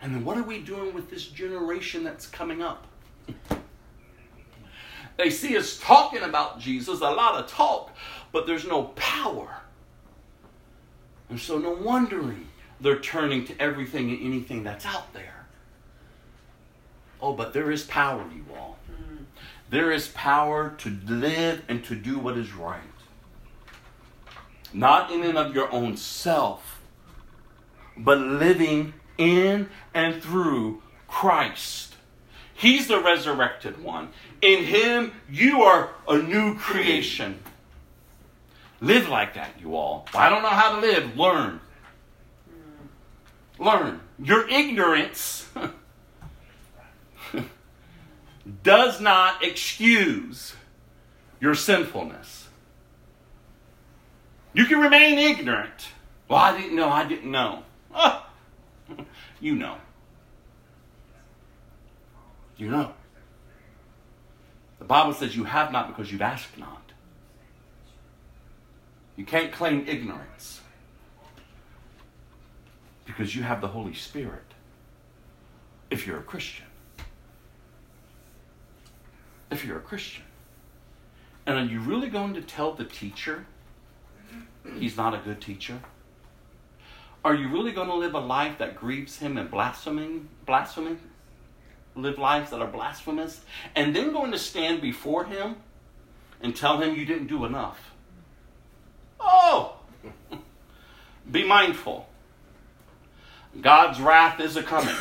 [0.00, 2.86] And then what are we doing with this generation that's coming up?
[5.16, 7.90] They see us talking about Jesus, a lot of talk,
[8.32, 9.48] but there's no power.
[11.28, 12.46] And so, no wondering
[12.80, 15.46] they're turning to everything and anything that's out there.
[17.20, 18.76] Oh, but there is power, you all.
[18.90, 19.24] Mm-hmm.
[19.70, 22.80] There is power to live and to do what is right.
[24.72, 26.80] Not in and of your own self,
[27.96, 31.95] but living in and through Christ.
[32.56, 34.08] He's the resurrected one.
[34.40, 37.38] In Him, you are a new creation.
[38.80, 40.06] Live like that, you all.
[40.14, 41.16] I don't know how to live.
[41.16, 41.60] Learn.
[43.58, 44.00] Learn.
[44.18, 45.48] Your ignorance
[48.62, 50.54] does not excuse
[51.40, 52.48] your sinfulness.
[54.54, 55.88] You can remain ignorant.
[56.28, 56.88] Well, I didn't know.
[56.88, 57.64] I didn't know.
[57.94, 58.26] Oh,
[59.40, 59.76] you know.
[62.56, 62.92] You know.
[64.78, 66.92] The Bible says you have not because you've asked not.
[69.16, 70.60] You can't claim ignorance
[73.06, 74.44] because you have the Holy Spirit
[75.90, 76.66] if you're a Christian.
[79.50, 80.24] If you're a Christian.
[81.46, 83.46] And are you really going to tell the teacher
[84.78, 85.80] he's not a good teacher?
[87.24, 90.98] Are you really going to live a life that grieves him and blaspheming, blaspheming
[91.96, 93.40] live lives that are blasphemous,
[93.74, 95.56] and then going to stand before him
[96.40, 97.92] and tell him you didn't do enough.
[99.18, 99.76] Oh!
[101.30, 102.08] Be mindful.
[103.60, 104.94] God's wrath is a coming.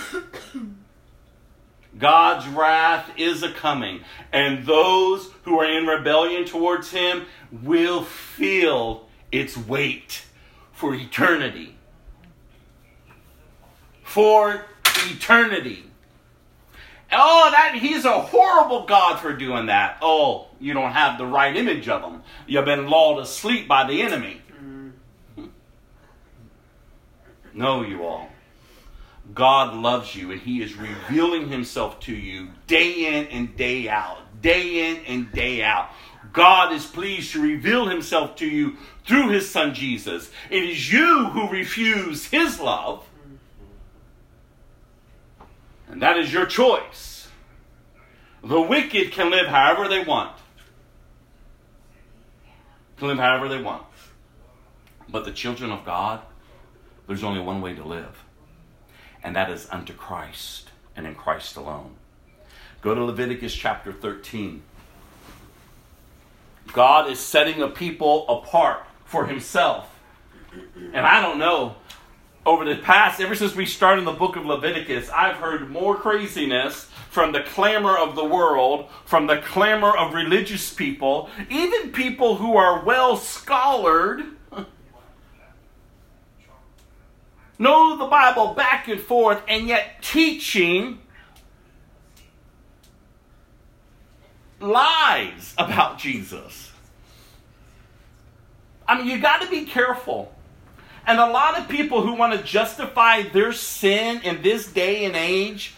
[1.98, 4.02] God's wrath is a coming.
[4.32, 10.24] And those who are in rebellion towards him will feel its weight
[10.72, 11.76] for eternity.
[14.04, 14.66] For
[15.10, 15.84] eternity.
[17.12, 19.98] Oh, that he's a horrible God for doing that.
[20.02, 22.24] Oh, you don't have the right image of him.
[22.48, 24.42] You've been lulled asleep by the enemy.
[24.52, 25.46] Mm-hmm.
[27.54, 28.30] No, you all.
[29.34, 34.20] God loves you and he is revealing himself to you day in and day out.
[34.42, 35.90] Day in and day out.
[36.34, 40.30] God is pleased to reveal himself to you through his son Jesus.
[40.50, 43.06] It is you who refuse his love
[45.90, 47.28] and that is your choice.
[48.44, 50.38] The wicked can live however they want.
[52.98, 53.86] Can live however they want.
[55.10, 56.22] But the children of God,
[57.08, 58.24] there's only one way to live,
[59.24, 61.96] and that is unto Christ and in Christ alone.
[62.82, 64.62] Go to Leviticus chapter 13.
[66.72, 69.90] God is setting a people apart for himself.
[70.94, 71.76] And I don't know,
[72.46, 76.90] over the past, ever since we started the book of Leviticus, I've heard more craziness
[77.10, 82.56] from the clamor of the world, from the clamor of religious people, even people who
[82.56, 84.26] are well scholared,
[87.58, 91.00] know the Bible back and forth, and yet teaching
[94.60, 96.72] lies about Jesus.
[98.88, 100.35] I mean, you got to be careful.
[101.08, 105.16] And a lot of people who want to justify their sin in this day and
[105.16, 105.76] age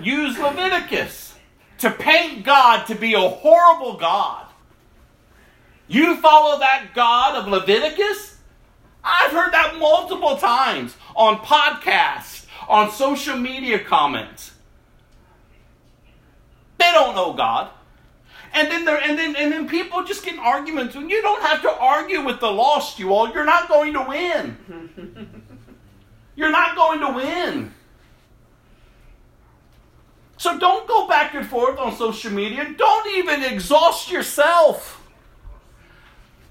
[0.00, 1.34] use Leviticus
[1.78, 4.46] to paint God to be a horrible God.
[5.88, 8.38] You follow that God of Leviticus?
[9.02, 14.52] I've heard that multiple times on podcasts, on social media comments.
[16.78, 17.70] They don't know God.
[18.52, 20.96] And then there, and then and then people just get in arguments.
[20.96, 23.30] And you don't have to argue with the lost, you all.
[23.30, 25.44] You're not going to win.
[26.36, 27.74] You're not going to win.
[30.36, 32.74] So don't go back and forth on social media.
[32.76, 35.06] Don't even exhaust yourself.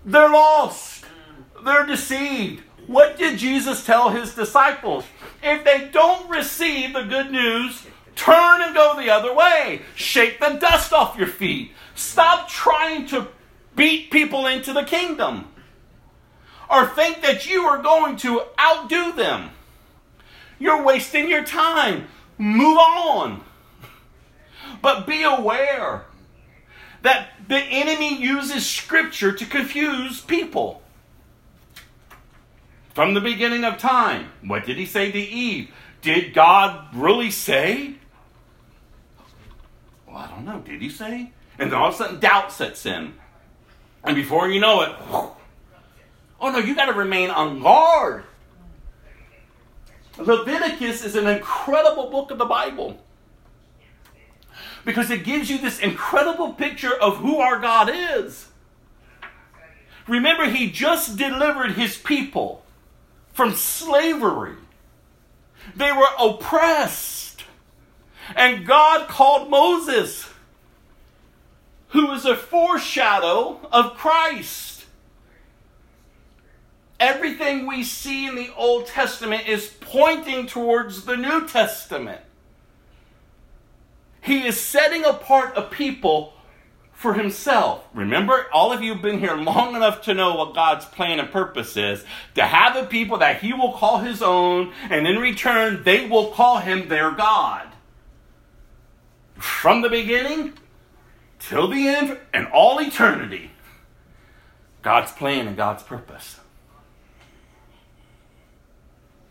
[0.05, 1.03] They're lost.
[1.03, 1.65] Mm.
[1.65, 2.63] They're deceived.
[2.85, 5.05] What did Jesus tell his disciples?
[5.41, 7.85] If they don't receive the good news,
[8.19, 9.81] turn and go the other way.
[9.95, 11.71] Shake the dust off your feet.
[11.95, 13.27] Stop trying to
[13.75, 15.47] beat people into the kingdom
[16.69, 19.51] or think that you are going to outdo them.
[20.59, 22.07] You're wasting your time.
[22.37, 23.43] Move on.
[24.81, 26.05] But be aware
[27.01, 30.81] that the enemy uses scripture to confuse people.
[32.93, 35.71] From the beginning of time, what did he say to Eve?
[36.01, 37.95] Did God really say?
[40.19, 40.59] I don't know.
[40.59, 41.31] Did he say?
[41.57, 43.13] And then all of a sudden, doubt sets in.
[44.03, 48.23] And before you know it, oh no, you got to remain on guard.
[50.17, 53.01] Leviticus is an incredible book of the Bible
[54.85, 58.47] because it gives you this incredible picture of who our God is.
[60.07, 62.63] Remember, He just delivered His people
[63.33, 64.55] from slavery,
[65.75, 67.28] they were oppressed.
[68.35, 70.30] And God called Moses
[71.89, 74.85] who is a foreshadow of Christ.
[76.99, 82.22] Everything we see in the Old Testament is pointing towards the New Testament.
[84.22, 86.34] He is setting apart a people
[86.91, 87.85] for himself.
[87.93, 91.31] Remember, all of you have been here long enough to know what God's plan and
[91.31, 92.03] purpose is
[92.35, 96.31] to have a people that he will call his own, and in return, they will
[96.31, 97.68] call him their God.
[99.39, 100.53] From the beginning,
[101.39, 103.51] till the end and all eternity.
[104.81, 106.39] God's plan and God's purpose.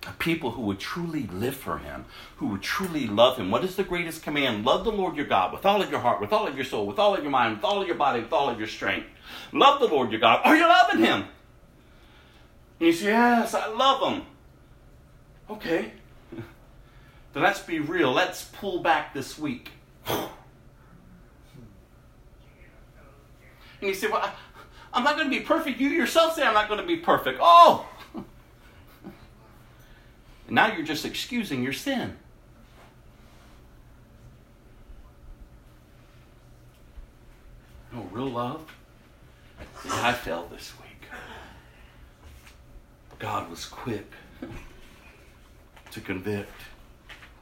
[0.06, 2.06] A people who would truly live for Him,
[2.36, 3.50] who would truly love Him.
[3.50, 4.64] What is the greatest command?
[4.64, 6.86] Love the Lord your God with all of your heart, with all of your soul,
[6.86, 9.06] with all of your mind, with all of your body, with all of your strength.
[9.52, 10.40] Love the Lord your God.
[10.44, 11.24] Are you loving Him?
[12.80, 14.22] And you say, Yes, I love Him.
[15.50, 15.92] Okay.
[17.34, 18.10] Then let's be real.
[18.12, 19.72] Let's pull back this week.
[23.80, 24.32] And you say, Well,
[24.92, 25.80] I'm not going to be perfect.
[25.80, 27.38] You yourself say I'm not going to be perfect.
[27.40, 27.86] Oh!
[28.14, 28.24] And
[30.48, 32.16] now you're just excusing your sin.
[37.92, 38.64] No, real love.
[39.90, 41.08] I fell this week.
[43.18, 44.12] God was quick
[45.90, 46.60] to convict,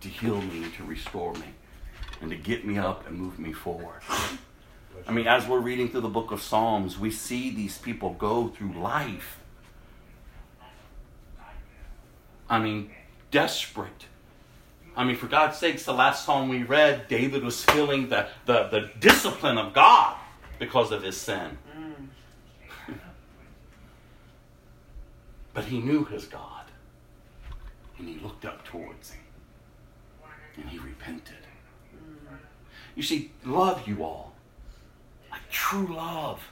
[0.01, 1.47] to heal me, to restore me,
[2.21, 4.03] and to get me up and move me forward.
[5.07, 8.49] I mean, as we're reading through the book of Psalms, we see these people go
[8.49, 9.41] through life.
[12.49, 12.91] I mean,
[13.31, 14.07] desperate.
[14.97, 18.69] I mean, for God's sakes, the last psalm we read, David was feeling the, the,
[18.69, 20.17] the discipline of God
[20.59, 21.59] because of his sin.
[25.53, 26.65] but he knew his God,
[27.99, 29.25] and he looked up towards him,
[30.57, 31.36] and he repented.
[32.97, 34.27] You see, love you all
[35.57, 36.51] true love.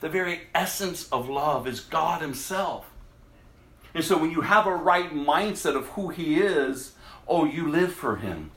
[0.00, 2.86] The very essence of love is God Himself.
[3.92, 6.92] And so when you have a right mindset of who He is,
[7.26, 8.52] oh, you live for Him.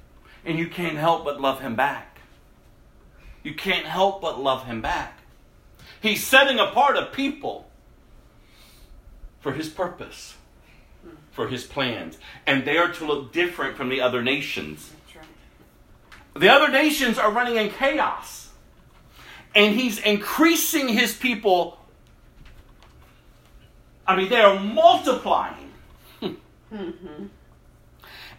[0.46, 2.20] And you can't help but love Him back.
[3.42, 5.20] You can't help but love Him back.
[6.00, 7.70] He's setting apart a people
[9.40, 10.36] for His purpose.
[11.32, 14.92] for his plans, and they are to look different from the other nations.
[16.36, 18.50] The other nations are running in chaos,
[19.54, 21.78] and he's increasing his people.
[24.08, 25.72] I mean, they are multiplying.
[26.22, 27.26] Mm-hmm.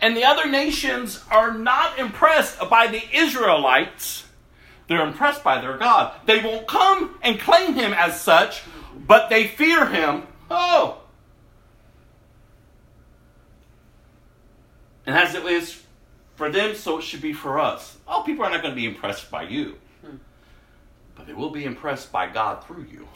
[0.00, 4.24] And the other nations are not impressed by the Israelites.
[4.88, 6.12] They're impressed by their God.
[6.26, 8.62] They won't come and claim him as such,
[9.06, 10.24] but they fear him.
[10.50, 10.98] Oh.
[15.06, 15.83] And as it is
[16.34, 17.96] for them, so it should be for us.
[18.08, 20.16] Oh, people are not going to be impressed by you, hmm.
[21.14, 23.08] but they will be impressed by God through you.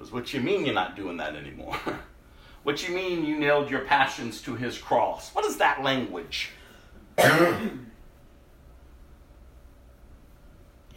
[0.00, 1.76] Because what you mean you're not doing that anymore?
[2.62, 5.34] what you mean you nailed your passions to his cross?
[5.34, 6.52] What is that language?
[7.18, 7.78] you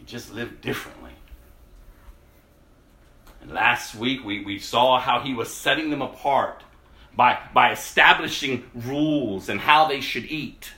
[0.06, 1.10] just live differently.
[3.42, 6.62] And last week we, we saw how he was setting them apart
[7.16, 10.72] by, by establishing rules and how they should eat.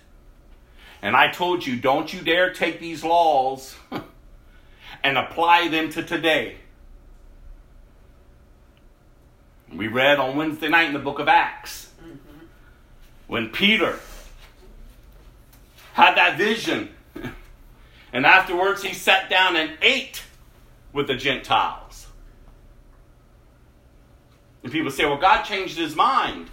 [1.03, 3.77] And I told you, don't you dare take these laws
[5.05, 6.57] and apply them to today.
[9.73, 12.47] We read on Wednesday night in the book of Acts mm-hmm.
[13.27, 13.99] when Peter
[15.93, 16.91] had that vision,
[18.13, 20.23] and afterwards he sat down and ate
[20.93, 21.86] with the Gentiles.
[24.67, 26.51] And people say, well, God changed his mind.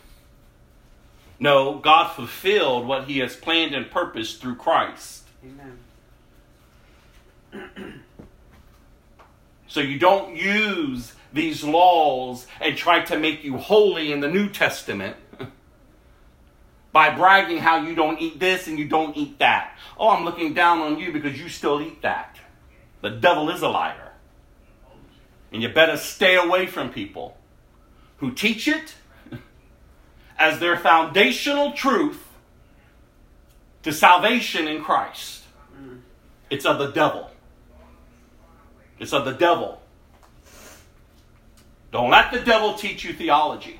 [1.39, 5.23] No, God fulfilled what he has planned and purposed through Christ.
[5.43, 5.79] Amen.
[9.67, 14.47] So you don't use these laws and try to make you holy in the New
[14.47, 15.17] Testament
[16.91, 19.75] by bragging how you don't eat this and you don't eat that.
[19.97, 22.37] Oh, I'm looking down on you because you still eat that.
[23.01, 24.11] The devil is a liar.
[25.51, 27.35] And you better stay away from people
[28.17, 28.95] who teach it
[30.37, 32.27] as their foundational truth
[33.83, 35.43] to salvation in Christ.
[36.49, 37.29] It's of the devil.
[38.99, 39.81] It's of the devil.
[41.91, 43.79] Don't let the devil teach you theology.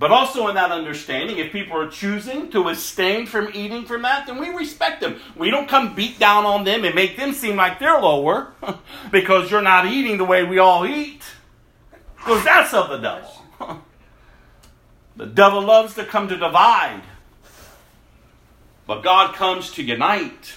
[0.00, 4.26] But also, in that understanding, if people are choosing to abstain from eating from that,
[4.26, 5.20] then we respect them.
[5.36, 8.54] We don't come beat down on them and make them seem like they're lower
[9.12, 11.22] because you're not eating the way we all eat.
[12.16, 13.82] Because that's of the devil.
[15.16, 17.02] The devil loves to come to divide,
[18.86, 20.54] but God comes to unite.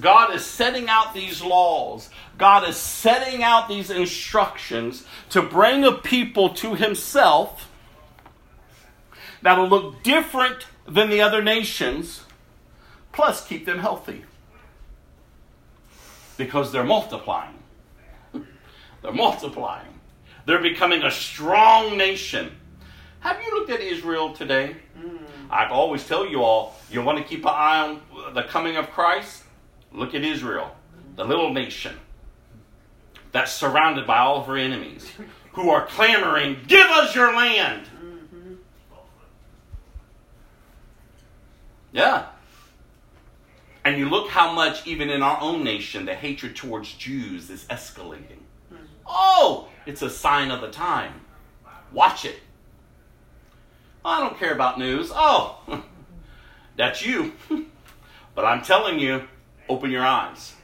[0.00, 2.10] God is setting out these laws.
[2.40, 7.70] God is setting out these instructions to bring a people to Himself
[9.42, 12.24] that'll look different than the other nations,
[13.12, 14.24] plus keep them healthy.
[16.38, 17.58] Because they're multiplying.
[19.02, 20.00] They're multiplying.
[20.46, 22.52] They're becoming a strong nation.
[23.20, 24.76] Have you looked at Israel today?
[24.98, 25.18] Hmm.
[25.50, 28.90] I always tell you all, you want to keep an eye on the coming of
[28.90, 29.42] Christ?
[29.92, 30.74] Look at Israel,
[31.16, 31.98] the little nation
[33.32, 35.10] that's surrounded by all of her enemies,
[35.52, 37.86] who are clamoring, Give us your land!
[37.86, 38.54] Mm-hmm.
[41.92, 42.26] Yeah.
[43.84, 47.64] And you look how much, even in our own nation, the hatred towards Jews is
[47.64, 48.42] escalating.
[48.72, 48.84] Mm-hmm.
[49.06, 51.20] Oh, it's a sign of the time.
[51.92, 52.36] Watch it.
[54.04, 55.10] I don't care about news.
[55.12, 55.82] Oh,
[56.76, 57.32] that's you.
[58.34, 59.24] but I'm telling you,
[59.68, 60.54] open your eyes.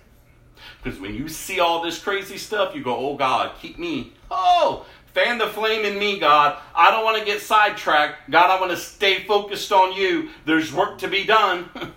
[0.86, 4.12] Because when you see all this crazy stuff, you go, oh God, keep me.
[4.30, 6.58] Oh, fan the flame in me, God.
[6.76, 8.30] I don't want to get sidetracked.
[8.30, 10.28] God, I want to stay focused on you.
[10.44, 11.68] There's work to be done.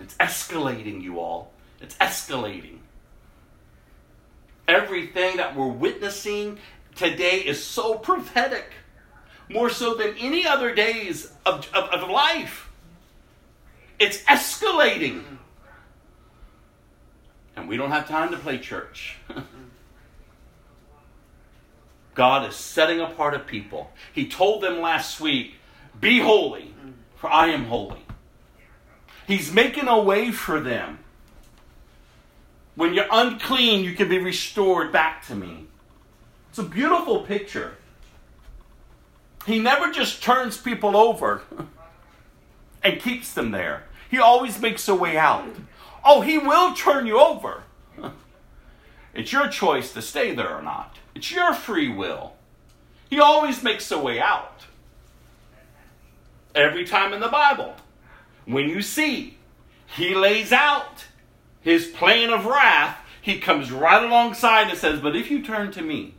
[0.00, 1.52] it's escalating, you all.
[1.82, 2.78] It's escalating.
[4.66, 6.60] Everything that we're witnessing
[6.94, 8.72] today is so prophetic,
[9.50, 12.70] more so than any other days of, of, of life.
[13.98, 15.24] It's escalating.
[17.56, 19.16] And we don't have time to play church.
[22.14, 23.90] God is setting apart a people.
[24.12, 25.54] He told them last week,
[26.00, 26.74] Be holy,
[27.16, 28.04] for I am holy.
[29.26, 30.98] He's making a way for them.
[32.74, 35.66] When you're unclean, you can be restored back to me.
[36.50, 37.76] It's a beautiful picture.
[39.46, 41.42] He never just turns people over
[42.82, 43.84] and keeps them there.
[44.10, 45.48] He always makes a way out.
[46.04, 47.64] Oh, he will turn you over.
[49.14, 50.96] It's your choice to stay there or not.
[51.14, 52.32] It's your free will.
[53.10, 54.64] He always makes a way out.
[56.54, 57.74] Every time in the Bible,
[58.46, 59.36] when you see
[59.86, 61.04] he lays out
[61.60, 65.82] his plan of wrath, he comes right alongside and says, But if you turn to
[65.82, 66.14] me,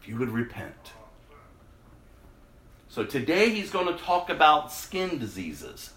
[0.00, 0.92] if you would repent.
[2.88, 5.92] So today he's going to talk about skin diseases,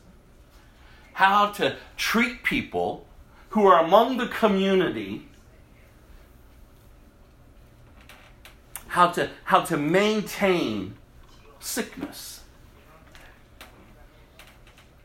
[1.14, 3.06] how to treat people
[3.50, 5.28] who are among the community
[8.92, 10.96] how to how to maintain
[11.60, 12.42] sickness.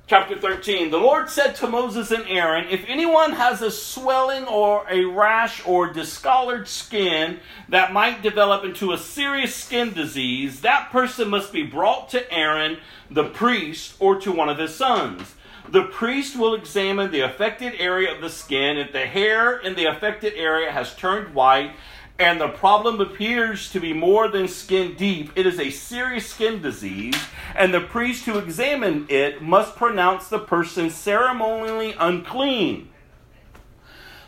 [0.09, 4.87] Chapter 13 the lord said to moses and aaron if anyone has a swelling or
[4.89, 11.29] a rash or discolored skin that might develop into a serious skin disease that person
[11.29, 12.79] must be brought to aaron
[13.11, 15.35] the priest or to one of his sons
[15.71, 18.79] the priest will examine the affected area of the skin.
[18.79, 21.73] If the hair in the affected area has turned white
[22.19, 26.63] and the problem appears to be more than skin deep, it is a serious skin
[26.63, 27.17] disease,
[27.55, 32.89] and the priest who examines it must pronounce the person ceremonially unclean.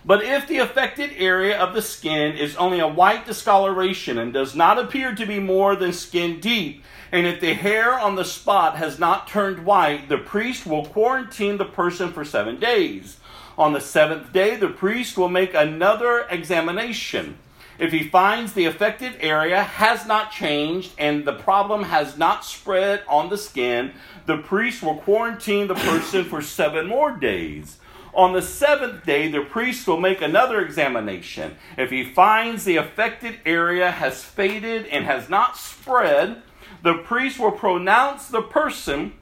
[0.05, 4.55] But if the affected area of the skin is only a white discoloration and does
[4.55, 8.77] not appear to be more than skin deep, and if the hair on the spot
[8.77, 13.19] has not turned white, the priest will quarantine the person for seven days.
[13.57, 17.39] On the seventh day, the priest will make another examination.
[17.79, 23.03] If he finds the affected area has not changed and the problem has not spread
[23.09, 23.93] on the skin,
[24.27, 27.79] the priest will quarantine the person for seven more days.
[28.15, 31.57] On the seventh day, the priest will make another examination.
[31.77, 36.43] If he finds the affected area has faded and has not spread,
[36.83, 39.15] the priest will pronounce the person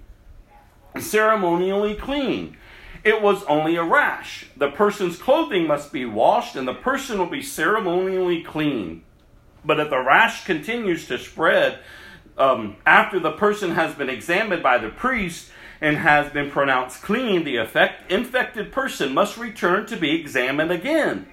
[0.98, 2.56] ceremonially clean.
[3.04, 4.46] It was only a rash.
[4.56, 9.04] The person's clothing must be washed, and the person will be ceremonially clean.
[9.64, 11.78] But if the rash continues to spread
[12.38, 15.50] um, after the person has been examined by the priest
[15.80, 21.26] and has been pronounced clean, the effect, infected person must return to be examined again.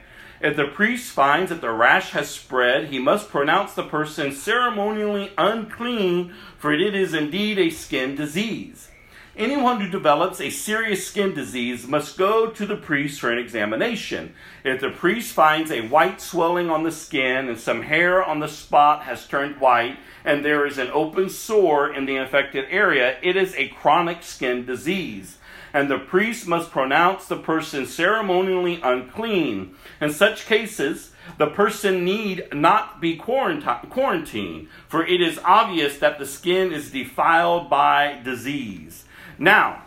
[0.44, 5.32] If the priest finds that the rash has spread, he must pronounce the person ceremonially
[5.38, 8.90] unclean, for it is indeed a skin disease.
[9.38, 14.34] Anyone who develops a serious skin disease must go to the priest for an examination.
[14.66, 18.50] If the priest finds a white swelling on the skin and some hair on the
[18.50, 23.38] spot has turned white, and there is an open sore in the infected area, it
[23.38, 25.38] is a chronic skin disease
[25.74, 29.76] and the priest must pronounce the person ceremonially unclean.
[30.00, 36.28] In such cases, the person need not be quarantined, for it is obvious that the
[36.28, 39.06] skin is defiled by disease.
[39.40, 39.84] Now,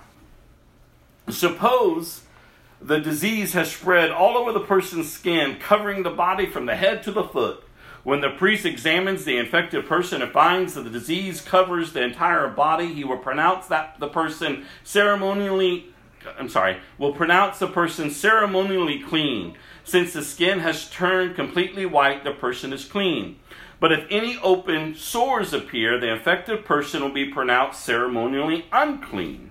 [1.28, 2.22] suppose
[2.80, 7.02] the disease has spread all over the person's skin, covering the body from the head
[7.04, 7.62] to the foot.
[8.06, 12.46] When the priest examines the infected person and finds that the disease covers the entire
[12.46, 15.86] body, he will pronounce that the person ceremonially,
[16.38, 19.56] I'm sorry, will pronounce the person ceremonially clean.
[19.82, 23.40] Since the skin has turned completely white, the person is clean.
[23.80, 29.50] But if any open sores appear, the infected person will be pronounced ceremonially unclean.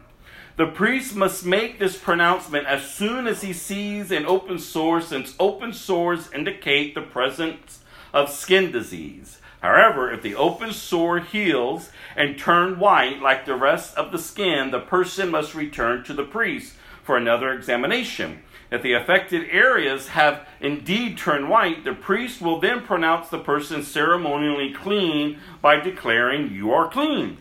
[0.55, 5.35] The priest must make this pronouncement as soon as he sees an open sore, since
[5.41, 7.81] open sores indicate the presence
[8.15, 9.39] of skin disease.
[9.61, 14.71] However, if the open sore heals and turn white like the rest of the skin,
[14.71, 18.39] the person must return to the priest for another examination.
[18.71, 23.83] If the affected areas have indeed turned white, the priest will then pronounce the person
[23.83, 27.37] ceremonially clean by declaring, You are clean.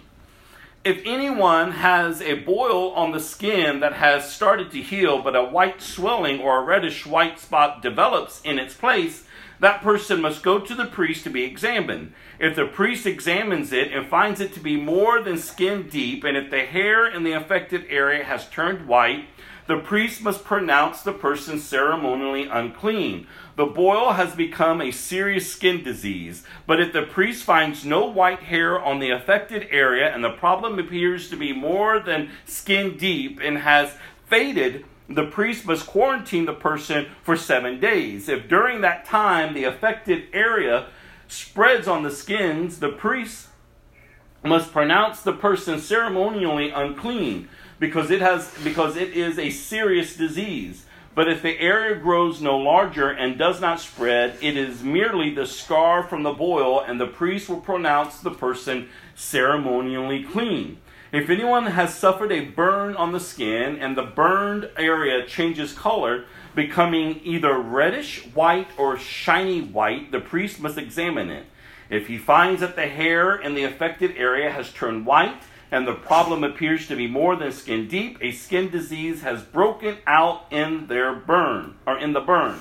[0.84, 5.44] If anyone has a boil on the skin that has started to heal, but a
[5.44, 9.24] white swelling or a reddish white spot develops in its place,
[9.60, 12.12] that person must go to the priest to be examined.
[12.38, 16.36] If the priest examines it and finds it to be more than skin deep, and
[16.36, 19.26] if the hair in the affected area has turned white,
[19.66, 23.26] the priest must pronounce the person ceremonially unclean.
[23.56, 28.40] The boil has become a serious skin disease, but if the priest finds no white
[28.40, 33.40] hair on the affected area and the problem appears to be more than skin deep
[33.42, 38.28] and has faded, the priest must quarantine the person for seven days.
[38.28, 40.86] If during that time the affected area
[41.28, 43.48] spreads on the skins, the priest
[44.42, 47.48] must pronounce the person ceremonially unclean
[47.78, 50.86] because it has because it is a serious disease.
[51.14, 55.46] But if the area grows no larger and does not spread, it is merely the
[55.46, 60.78] scar from the boil, and the priest will pronounce the person ceremonially clean.
[61.14, 66.24] If anyone has suffered a burn on the skin and the burned area changes color,
[66.56, 71.46] becoming either reddish white or shiny white, the priest must examine it.
[71.88, 75.94] If he finds that the hair in the affected area has turned white and the
[75.94, 80.88] problem appears to be more than skin deep, a skin disease has broken out in
[80.88, 82.58] their burn, or in the burn.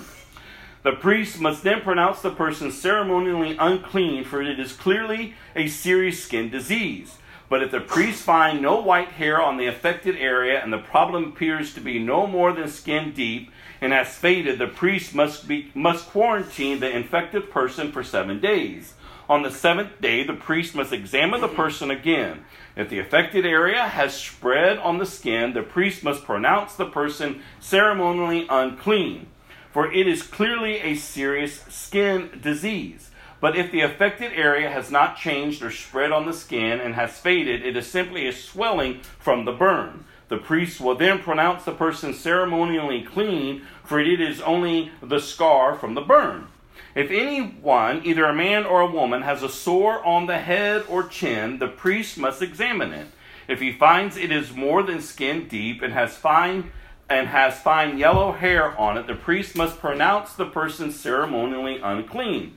[0.83, 6.23] The priest must then pronounce the person ceremonially unclean, for it is clearly a serious
[6.23, 7.17] skin disease.
[7.53, 11.25] But if the priest find no white hair on the affected area and the problem
[11.25, 15.69] appears to be no more than skin deep and has faded, the priest must be
[15.75, 18.95] must quarantine the infected person for seven days.
[19.29, 22.43] On the seventh day, the priest must examine the person again.
[22.75, 27.43] If the affected area has spread on the skin, the priest must pronounce the person
[27.59, 29.27] ceremonially unclean,
[29.71, 33.11] for it is clearly a serious skin disease.
[33.43, 37.19] But if the affected area has not changed or spread on the skin and has
[37.19, 40.05] faded, it is simply a swelling from the burn.
[40.29, 45.75] The priest will then pronounce the person ceremonially clean, for it is only the scar
[45.75, 46.47] from the burn.
[46.95, 51.05] If anyone, either a man or a woman, has a sore on the head or
[51.05, 53.07] chin, the priest must examine it.
[53.49, 56.71] If he finds it is more than skin deep and has fine
[57.09, 62.55] and has fine yellow hair on it, the priest must pronounce the person ceremonially unclean.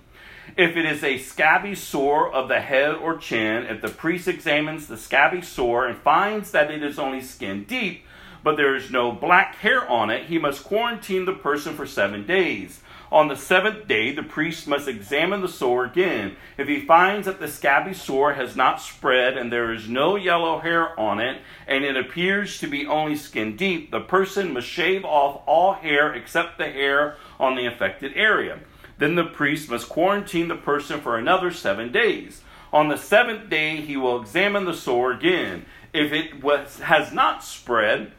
[0.57, 4.87] If it is a scabby sore of the head or chin, if the priest examines
[4.87, 8.05] the scabby sore and finds that it is only skin deep,
[8.43, 12.27] but there is no black hair on it, he must quarantine the person for seven
[12.27, 12.81] days.
[13.13, 16.37] On the seventh day, the priest must examine the sore again.
[16.57, 20.61] If he finds that the scabby sore has not spread and there is no yellow
[20.61, 25.05] hair on it, and it appears to be only skin deep, the person must shave
[25.05, 28.59] off all hair except the hair on the affected area.
[28.99, 32.43] Then the priest must quarantine the person for another seven days.
[32.73, 35.67] On the seventh day, he will examine the sore again.
[35.93, 38.13] If it was, has not spread,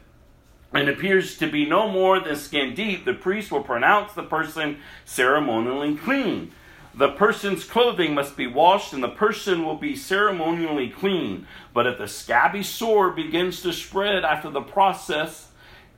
[0.72, 4.78] and appears to be no more than skin deep, the priest will pronounce the person
[5.04, 6.52] ceremonially clean.
[6.94, 11.46] The person's clothing must be washed, and the person will be ceremonially clean.
[11.72, 15.48] But if the scabby sore begins to spread after the process,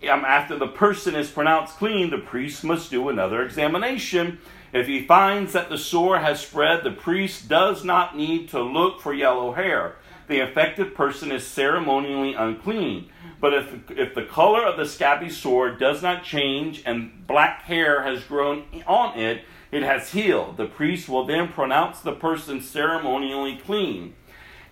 [0.09, 4.39] um, after the person is pronounced clean, the priest must do another examination.
[4.73, 9.01] If he finds that the sore has spread, the priest does not need to look
[9.01, 9.97] for yellow hair.
[10.29, 13.11] The affected person is ceremonially unclean.
[13.41, 18.03] But if, if the color of the scabby sore does not change and black hair
[18.03, 20.57] has grown on it, it has healed.
[20.57, 24.15] The priest will then pronounce the person ceremonially clean.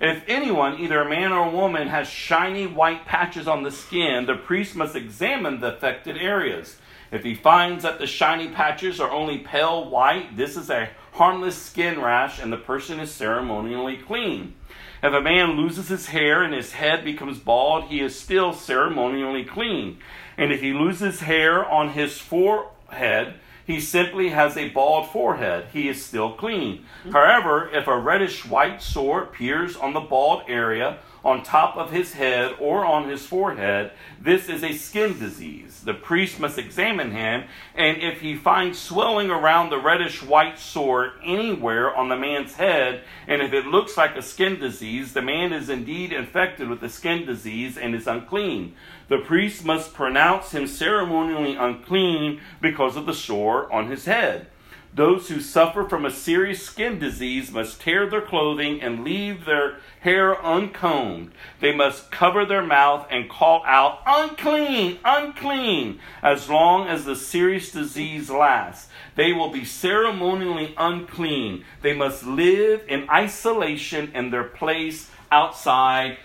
[0.01, 4.27] If anyone, either a man or a woman, has shiny white patches on the skin,
[4.27, 6.77] the priest must examine the affected areas.
[7.11, 11.57] If he finds that the shiny patches are only pale white, this is a harmless
[11.57, 14.55] skin rash and the person is ceremonially clean.
[15.03, 19.45] If a man loses his hair and his head becomes bald, he is still ceremonially
[19.45, 19.99] clean.
[20.37, 25.67] And if he loses hair on his forehead, he simply has a bald forehead.
[25.73, 26.85] He is still clean.
[27.05, 27.13] Hmm.
[27.13, 32.13] However, if a reddish white sore appears on the bald area, on top of his
[32.13, 35.81] head or on his forehead, this is a skin disease.
[35.85, 41.15] The priest must examine him, and if he finds swelling around the reddish white sore
[41.25, 45.53] anywhere on the man's head, and if it looks like a skin disease, the man
[45.53, 48.75] is indeed infected with the skin disease and is unclean.
[49.09, 54.49] The priest must pronounce him ceremonially unclean because of the sore on his head.
[54.95, 59.79] Those who suffer from a serious skin disease must tear their clothing and leave their
[60.01, 61.33] hair uncombed.
[61.61, 67.71] They must cover their mouth and call out, unclean, unclean, as long as the serious
[67.71, 68.89] disease lasts.
[69.15, 71.65] They will be ceremonially unclean.
[71.83, 76.19] They must live in isolation in their place outside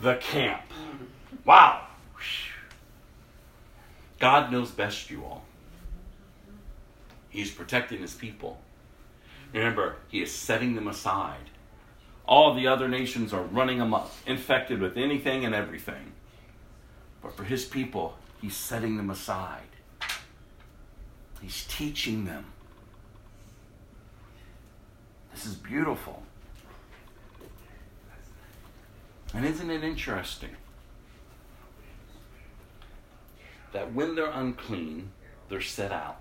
[0.00, 0.62] the camp.
[1.44, 1.82] Wow.
[4.18, 5.44] God knows best, you all.
[7.30, 8.60] He's protecting his people.
[9.52, 11.50] Remember, he is setting them aside.
[12.26, 16.12] All the other nations are running amok, infected with anything and everything.
[17.22, 19.62] But for his people, he's setting them aside.
[21.40, 22.44] He's teaching them.
[25.32, 26.22] This is beautiful.
[29.34, 30.56] And isn't it interesting
[33.72, 35.10] that when they're unclean,
[35.48, 36.20] they're set out?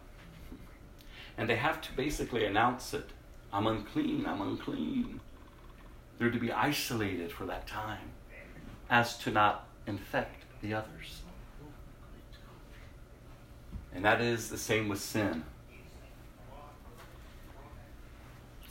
[1.37, 3.11] And they have to basically announce it
[3.51, 5.19] I'm unclean, I'm unclean.
[6.17, 8.11] They're to be isolated for that time
[8.89, 11.21] as to not infect the others.
[13.93, 15.43] And that is the same with sin.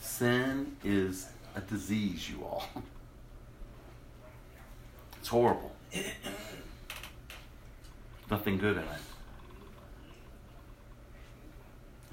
[0.00, 2.68] Sin is a disease, you all.
[5.18, 5.74] It's horrible.
[8.30, 9.15] Nothing good in it.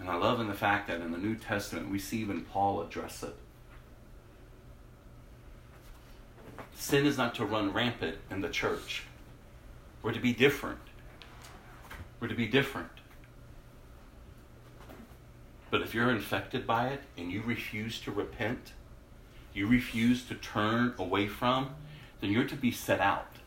[0.03, 2.81] And I love in the fact that in the New Testament we see even Paul
[2.81, 3.33] address it.
[6.75, 9.03] Sin is not to run rampant in the church.
[10.01, 10.81] We're to be different.
[12.19, 12.89] We're to be different.
[15.71, 18.73] But if you're infected by it and you refuse to repent,
[19.53, 21.75] you refuse to turn away from,
[22.19, 23.37] then you're to be set out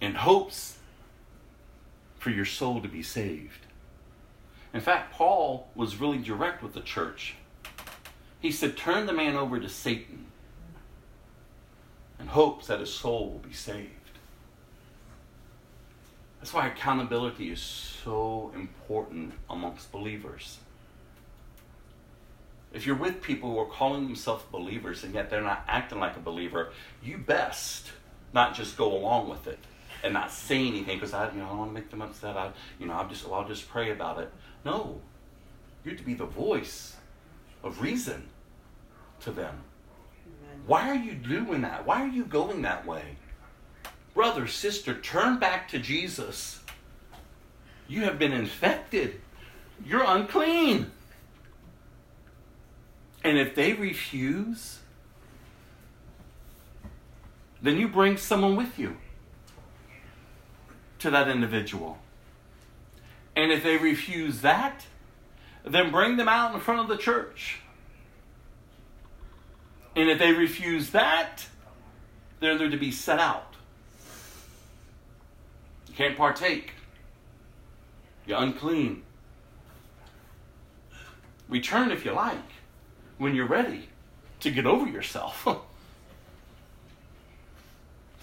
[0.00, 0.78] in hopes
[2.20, 3.61] for your soul to be saved.
[4.74, 7.34] In fact, Paul was really direct with the church.
[8.40, 10.26] He said, Turn the man over to Satan
[12.18, 13.88] in hopes that his soul will be saved.
[16.40, 20.58] That's why accountability is so important amongst believers.
[22.72, 26.16] If you're with people who are calling themselves believers and yet they're not acting like
[26.16, 26.72] a believer,
[27.02, 27.88] you best
[28.32, 29.58] not just go along with it
[30.02, 32.36] and not say anything because I, you know, I don't want to make them upset.
[32.36, 32.50] I,
[32.80, 34.32] you know, I'll just, well, I'll just pray about it.
[34.64, 35.00] No,
[35.84, 36.96] you're to be the voice
[37.62, 38.28] of reason
[39.20, 39.54] to them.
[40.26, 40.62] Amen.
[40.66, 41.86] Why are you doing that?
[41.86, 43.16] Why are you going that way?
[44.14, 46.60] Brother, sister, turn back to Jesus.
[47.88, 49.20] You have been infected.
[49.84, 50.90] You're unclean.
[53.24, 54.80] And if they refuse,
[57.62, 58.96] then you bring someone with you
[60.98, 61.98] to that individual.
[63.34, 64.84] And if they refuse that,
[65.64, 67.60] then bring them out in front of the church.
[69.94, 71.46] And if they refuse that,
[72.40, 73.54] then they're to be set out.
[75.88, 76.72] You can't partake.
[78.26, 79.02] You're unclean.
[81.48, 82.38] Return if you like
[83.18, 83.88] when you're ready
[84.40, 85.46] to get over yourself.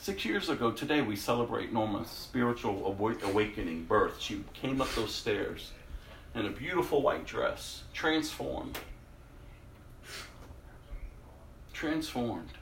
[0.01, 4.21] Six years ago today, we celebrate Norma's spiritual awakening birth.
[4.21, 5.73] She came up those stairs
[6.33, 8.79] in a beautiful white dress, transformed.
[11.73, 12.53] Transformed.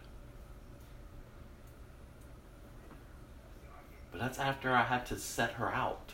[4.11, 6.13] But that's after I had to set her out.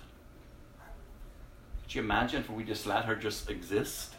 [1.84, 4.16] Could you imagine if we just let her just exist?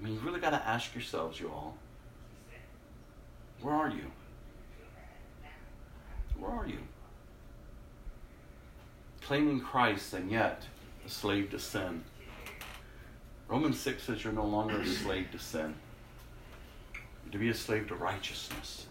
[0.00, 1.76] I mean, you really got to ask yourselves, you all,
[3.60, 4.10] where are you?
[6.38, 6.78] Where are you?
[9.20, 10.62] Claiming Christ and yet
[11.04, 12.02] a slave to sin.
[13.46, 15.74] Romans 6 says you're no longer a slave to sin.
[17.24, 18.86] You're to be a slave to righteousness.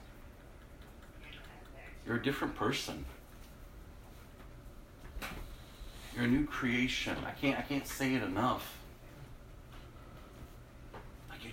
[2.05, 3.05] You're a different person.
[6.15, 7.15] You're a new creation.
[7.25, 8.78] I can't I can't say it enough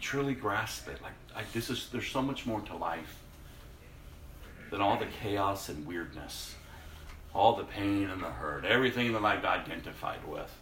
[0.06, 1.00] truly grasp it,
[1.34, 3.18] like this is there's so much more to life
[4.70, 6.54] than all the chaos and weirdness,
[7.34, 10.54] all the pain and the hurt, everything that I've identified with.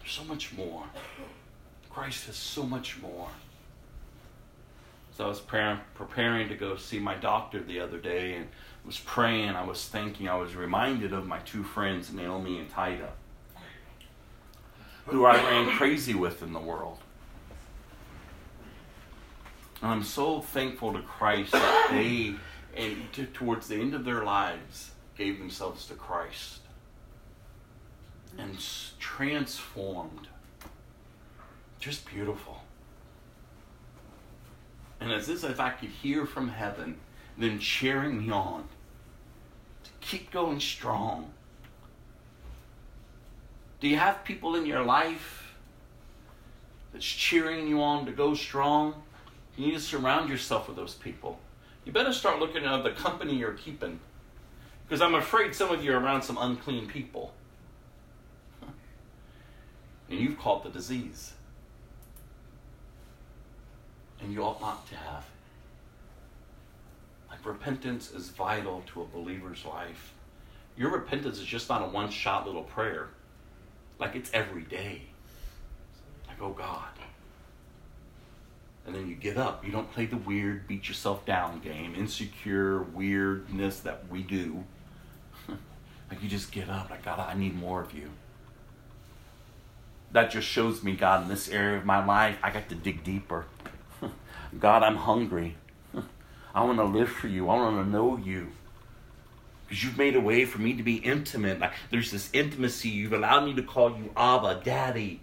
[0.00, 0.82] There's so much more.
[1.90, 3.28] Christ has so much more.
[5.16, 8.48] So I was preparing to go see my doctor the other day and
[8.84, 13.10] was praying, I was thinking, I was reminded of my two friends, Naomi and Tida,
[15.06, 16.98] who I ran crazy with in the world.
[19.84, 22.36] And I'm so thankful to Christ that they,
[22.74, 26.60] and to, towards the end of their lives, gave themselves to Christ
[28.38, 28.56] and
[28.98, 30.28] transformed.
[31.80, 32.62] Just beautiful.
[35.00, 36.96] And it's as if I could hear from heaven
[37.36, 38.64] then cheering me on
[39.82, 41.30] to keep going strong.
[43.80, 45.54] Do you have people in your life
[46.94, 49.02] that's cheering you on to go strong?
[49.56, 51.38] You need to surround yourself with those people.
[51.84, 54.00] You better start looking at the company you're keeping.
[54.86, 57.34] Because I'm afraid some of you are around some unclean people.
[60.10, 61.32] And you've caught the disease.
[64.20, 65.24] And you ought not to have.
[67.30, 70.12] Like repentance is vital to a believer's life.
[70.76, 73.08] Your repentance is just not a one shot little prayer.
[73.98, 75.02] Like it's every day.
[76.28, 76.88] Like, oh God,
[78.86, 79.64] and then you get up.
[79.64, 84.64] You don't play the weird, beat yourself down game, insecure weirdness that we do.
[85.48, 86.90] like you just get up.
[86.90, 88.10] Like, God, I need more of you.
[90.12, 93.02] That just shows me, God, in this area of my life, I got to dig
[93.02, 93.46] deeper.
[94.60, 95.56] God, I'm hungry.
[96.54, 97.48] I want to live for you.
[97.48, 98.48] I want to know you.
[99.66, 101.58] Because you've made a way for me to be intimate.
[101.58, 102.90] Like there's this intimacy.
[102.90, 105.20] You've allowed me to call you Abba, Daddy.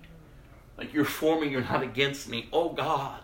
[0.78, 2.50] Like you're for me, you're not against me.
[2.52, 3.22] Oh God.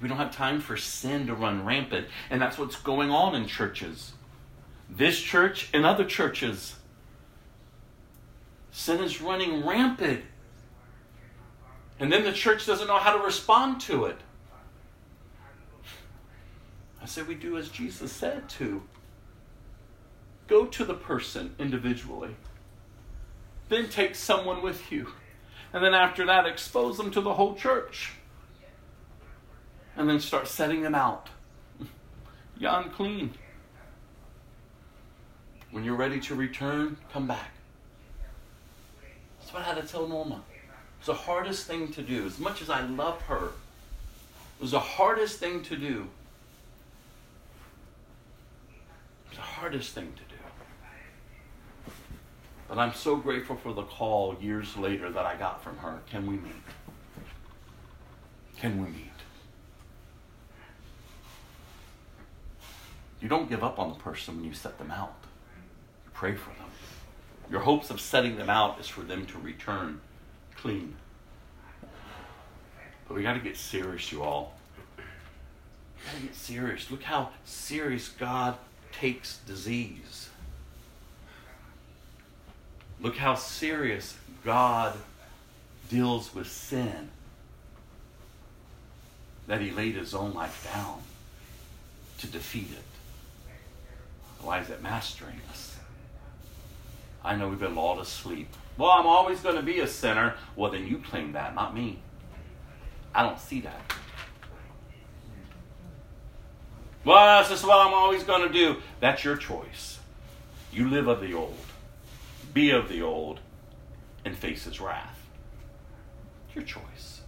[0.00, 2.06] We don't have time for sin to run rampant.
[2.30, 4.12] And that's what's going on in churches.
[4.88, 6.76] This church and other churches.
[8.70, 10.24] Sin is running rampant.
[11.98, 14.18] And then the church doesn't know how to respond to it.
[17.02, 18.82] I said, we do as Jesus said to.
[20.46, 22.36] Go to the person individually.
[23.68, 25.12] Then take someone with you.
[25.72, 28.12] And then after that, expose them to the whole church.
[29.98, 31.28] And then start setting them out.
[32.58, 33.34] You're unclean.
[35.70, 37.50] When you're ready to return, come back.
[39.38, 40.40] That's what I had to tell Norma.
[40.98, 42.24] It's the hardest thing to do.
[42.24, 46.08] As much as I love her, it was the hardest thing to do.
[49.26, 51.92] It's the hardest thing to do.
[52.68, 55.98] But I'm so grateful for the call years later that I got from her.
[56.10, 56.52] Can we meet?
[58.56, 59.07] Can we meet?
[63.20, 65.14] You don't give up on the person when you set them out.
[66.04, 66.68] You pray for them.
[67.50, 70.00] Your hopes of setting them out is for them to return
[70.56, 70.94] clean.
[73.06, 74.54] But we got to get serious, you all.
[74.96, 75.02] We
[76.04, 76.90] got to get serious.
[76.90, 78.56] Look how serious God
[78.92, 80.28] takes disease.
[83.00, 84.96] Look how serious God
[85.88, 87.10] deals with sin.
[89.46, 91.00] That he laid his own life down
[92.18, 92.84] to defeat it.
[94.42, 95.76] Why is it mastering us?
[97.24, 98.48] I know we've been lulled to sleep.
[98.76, 100.34] Well, I'm always going to be a sinner.
[100.56, 101.98] Well, then you claim that, not me.
[103.14, 103.92] I don't see that.
[107.04, 108.76] Well, that's just what I'm always going to do.
[109.00, 109.98] That's your choice.
[110.72, 111.56] You live of the old,
[112.52, 113.40] be of the old,
[114.24, 115.18] and face his wrath.
[116.54, 117.22] Your choice.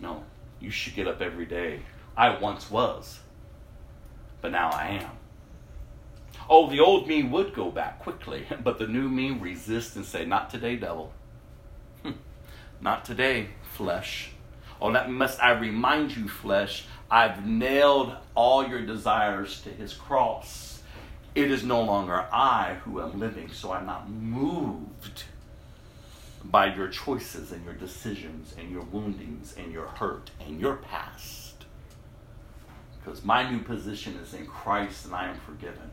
[0.00, 0.24] No,
[0.60, 1.80] you should get up every day.
[2.16, 3.20] I once was,
[4.40, 5.10] but now I am.
[6.50, 10.24] Oh, the old me would go back quickly, but the new me resists and say,
[10.24, 11.12] Not today, devil.
[12.02, 12.12] Hmm.
[12.80, 14.30] Not today, flesh.
[14.80, 20.82] Oh, that must I remind you, flesh, I've nailed all your desires to his cross.
[21.34, 25.24] It is no longer I who am living, so I'm not moved
[26.44, 31.47] by your choices and your decisions and your woundings and your hurt and your past.
[33.08, 35.90] Because my new position is in Christ and I am forgiven.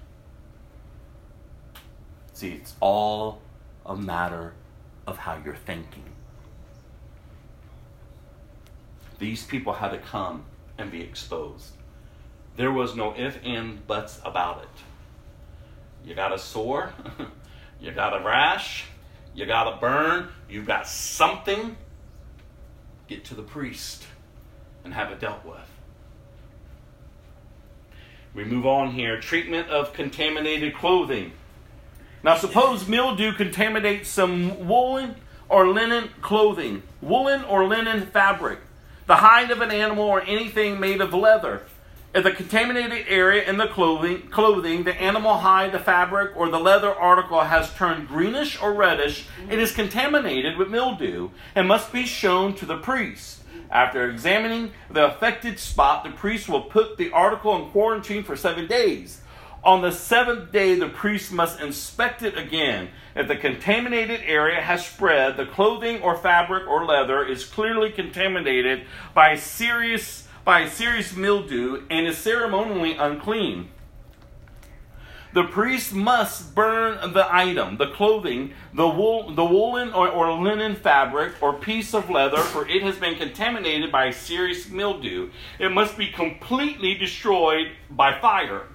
[2.33, 3.41] See, it's all
[3.85, 4.53] a matter
[5.07, 6.03] of how you're thinking.
[9.17, 10.43] These people had to come
[10.77, 11.71] and be exposed.
[12.57, 16.05] There was no if, and, buts about it.
[16.05, 16.93] You got a sore,
[17.79, 18.87] you got a rash,
[19.33, 21.77] you got a burn, you've got something,
[23.07, 24.03] get to the priest
[24.83, 25.74] and have it dealt with.
[28.35, 29.19] We move on here.
[29.21, 31.31] Treatment of contaminated clothing.
[32.21, 35.15] Now, suppose mildew contaminates some woolen
[35.47, 38.59] or linen clothing, woolen or linen fabric,
[39.05, 41.61] the hide of an animal, or anything made of leather.
[42.13, 46.59] If the contaminated area in the clothing, clothing, the animal hide, the fabric, or the
[46.59, 52.05] leather article has turned greenish or reddish, it is contaminated with mildew and must be
[52.05, 53.43] shown to the priest.
[53.71, 58.67] After examining the affected spot, the priest will put the article in quarantine for seven
[58.67, 59.21] days.
[59.63, 62.89] On the seventh day, the priest must inspect it again.
[63.15, 68.85] If the contaminated area has spread, the clothing or fabric or leather is clearly contaminated
[69.13, 73.69] by serious by serious mildew and is ceremonially unclean.
[75.35, 80.75] The priest must burn the item, the clothing, the wool, the woolen or, or linen
[80.75, 85.31] fabric or piece of leather, for it has been contaminated by serious mildew.
[85.59, 88.67] It must be completely destroyed by fire.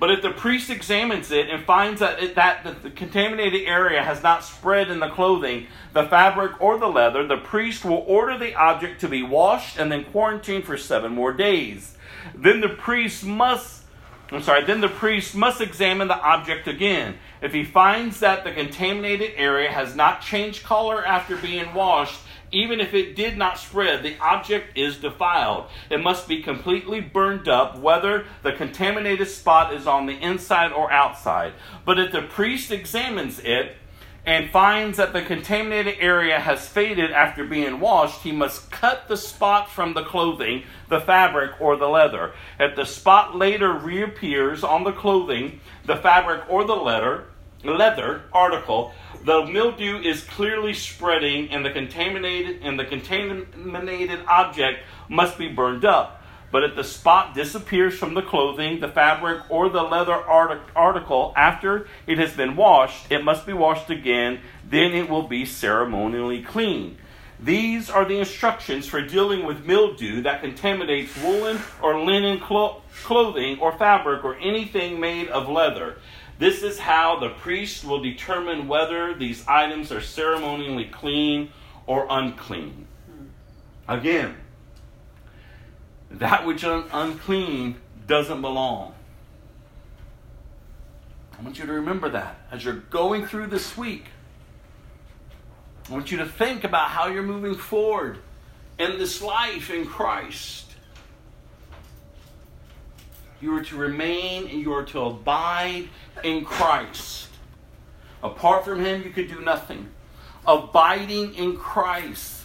[0.00, 4.22] But if the priest examines it and finds that, it, that the contaminated area has
[4.22, 8.54] not spread in the clothing, the fabric, or the leather, the priest will order the
[8.54, 11.98] object to be washed and then quarantined for seven more days.
[12.34, 13.81] Then the priest must,
[14.32, 17.18] I'm sorry, then the priest must examine the object again.
[17.42, 22.18] If he finds that the contaminated area has not changed color after being washed,
[22.50, 25.66] even if it did not spread, the object is defiled.
[25.90, 30.90] It must be completely burned up, whether the contaminated spot is on the inside or
[30.90, 31.52] outside.
[31.84, 33.76] But if the priest examines it
[34.24, 39.16] and finds that the contaminated area has faded after being washed, he must cut the
[39.16, 42.32] spot from the clothing, the fabric, or the leather.
[42.60, 47.24] If the spot later reappears on the clothing, the fabric, or the leather,
[47.64, 48.92] leather article,
[49.24, 55.84] the mildew is clearly spreading and the contaminated and the contaminated object must be burned
[55.84, 56.21] up.
[56.52, 61.88] But if the spot disappears from the clothing, the fabric, or the leather article after
[62.06, 64.40] it has been washed, it must be washed again.
[64.68, 66.98] Then it will be ceremonially clean.
[67.40, 73.58] These are the instructions for dealing with mildew that contaminates woolen or linen clo- clothing
[73.58, 75.96] or fabric or anything made of leather.
[76.38, 81.50] This is how the priest will determine whether these items are ceremonially clean
[81.86, 82.86] or unclean.
[83.88, 84.36] Again,
[86.18, 87.76] that which is unclean
[88.06, 88.94] doesn't belong.
[91.38, 94.06] I want you to remember that as you're going through this week.
[95.88, 98.18] I want you to think about how you're moving forward
[98.78, 100.70] in this life in Christ.
[103.40, 105.88] You are to remain and you are to abide
[106.22, 107.28] in Christ.
[108.22, 109.88] Apart from Him, you could do nothing.
[110.46, 112.42] Abiding in Christ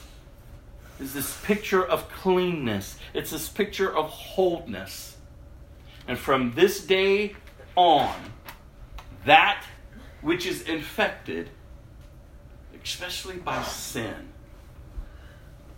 [0.99, 5.17] is this picture of cleanness, it's this picture of wholeness.
[6.07, 7.35] And from this day
[7.75, 8.15] on,
[9.25, 9.63] that
[10.21, 11.49] which is infected,
[12.83, 14.29] especially by sin,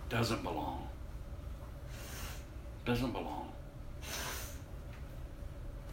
[0.10, 0.88] doesn't belong.
[2.86, 3.52] Doesn't belong.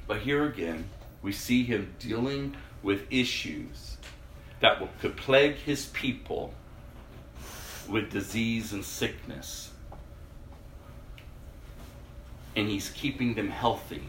[0.06, 0.88] But here again,
[1.22, 3.96] we see him dealing with issues
[4.60, 6.54] that could plague his people
[7.88, 9.65] with disease and sickness.
[12.56, 14.02] And He's keeping them healthy.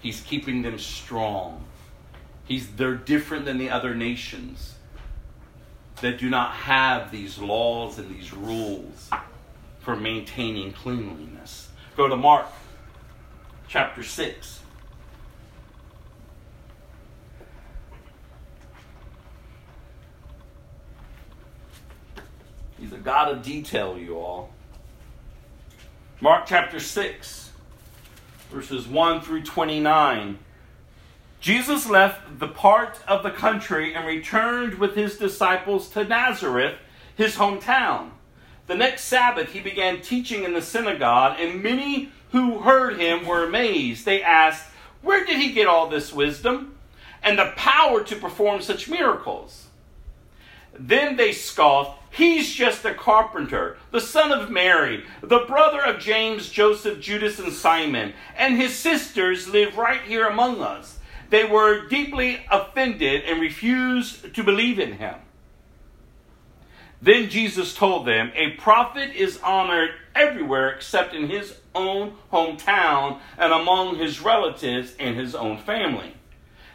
[0.00, 1.64] He's keeping them strong.
[2.44, 4.74] He's, they're different than the other nations
[6.00, 9.08] that do not have these laws and these rules
[9.78, 11.68] for maintaining cleanliness.
[11.96, 12.46] Go to Mark
[13.68, 14.60] chapter 6.
[22.80, 24.50] He's a God of detail, you all.
[26.22, 27.50] Mark chapter 6,
[28.48, 30.38] verses 1 through 29.
[31.40, 36.76] Jesus left the part of the country and returned with his disciples to Nazareth,
[37.16, 38.10] his hometown.
[38.68, 43.44] The next Sabbath, he began teaching in the synagogue, and many who heard him were
[43.44, 44.04] amazed.
[44.04, 44.68] They asked,
[45.00, 46.76] Where did he get all this wisdom
[47.20, 49.66] and the power to perform such miracles?
[50.78, 56.50] Then they scoffed, He's just a carpenter, the son of Mary, the brother of James,
[56.50, 60.98] Joseph, Judas, and Simon, and his sisters live right here among us.
[61.30, 65.14] They were deeply offended and refused to believe in him.
[67.00, 73.52] Then Jesus told them, A prophet is honored everywhere except in his own hometown and
[73.52, 76.14] among his relatives and his own family.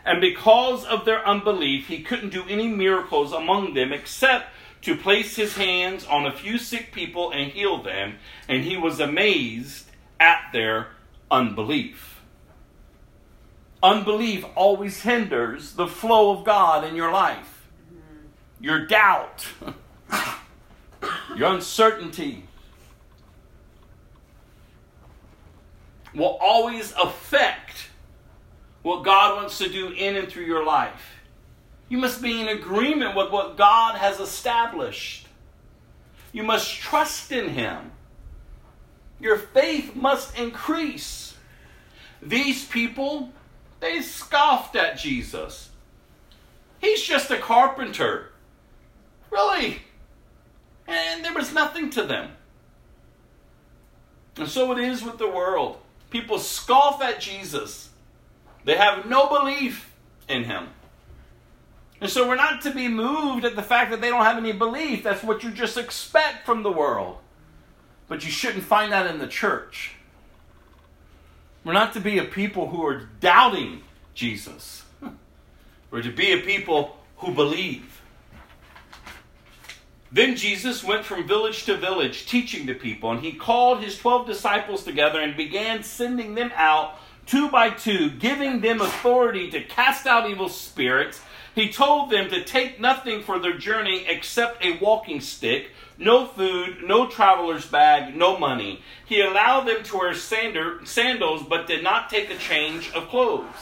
[0.07, 4.53] And because of their unbelief, he couldn't do any miracles among them except
[4.83, 8.15] to place his hands on a few sick people and heal them,
[8.47, 10.87] and he was amazed at their
[11.29, 12.21] unbelief.
[13.83, 17.67] Unbelief always hinders the flow of God in your life.
[18.61, 19.45] Your doubt,
[21.35, 22.45] your uncertainty
[26.15, 27.86] will always affect
[28.87, 31.17] what God wants to do in and through your life.
[31.89, 35.27] You must be in agreement with what God has established.
[36.31, 37.91] You must trust in Him.
[39.19, 41.35] Your faith must increase.
[42.21, 43.33] These people,
[43.81, 45.69] they scoffed at Jesus.
[46.79, 48.31] He's just a carpenter.
[49.29, 49.81] Really?
[50.87, 52.31] And there was nothing to them.
[54.37, 55.79] And so it is with the world.
[56.09, 57.86] People scoff at Jesus,
[58.67, 59.95] they have no belief
[60.27, 60.67] in Him.
[62.01, 64.51] And so we're not to be moved at the fact that they don't have any
[64.51, 65.03] belief.
[65.03, 67.15] That's what you just expect from the world.
[68.09, 69.93] But you shouldn't find that in the church.
[71.63, 73.83] We're not to be a people who are doubting
[74.13, 74.83] Jesus.
[75.89, 78.01] We're to be a people who believe.
[80.11, 84.27] Then Jesus went from village to village teaching the people, and he called his twelve
[84.27, 90.07] disciples together and began sending them out two by two, giving them authority to cast
[90.07, 91.21] out evil spirits
[91.57, 96.83] he told them to take nothing for their journey except a walking stick, no food,
[96.83, 98.83] no traveler's bag, no money.
[99.07, 103.55] He allowed them to wear sandals, but did not take a change of clothes.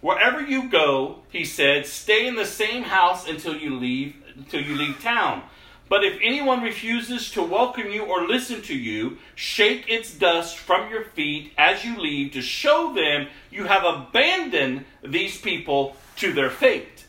[0.00, 4.74] Wherever you go, he said, stay in the same house until you leave until you
[4.74, 5.42] leave town.
[5.88, 10.90] But if anyone refuses to welcome you or listen to you, shake its dust from
[10.90, 16.50] your feet as you leave to show them you have abandoned these people to their
[16.50, 17.04] fate.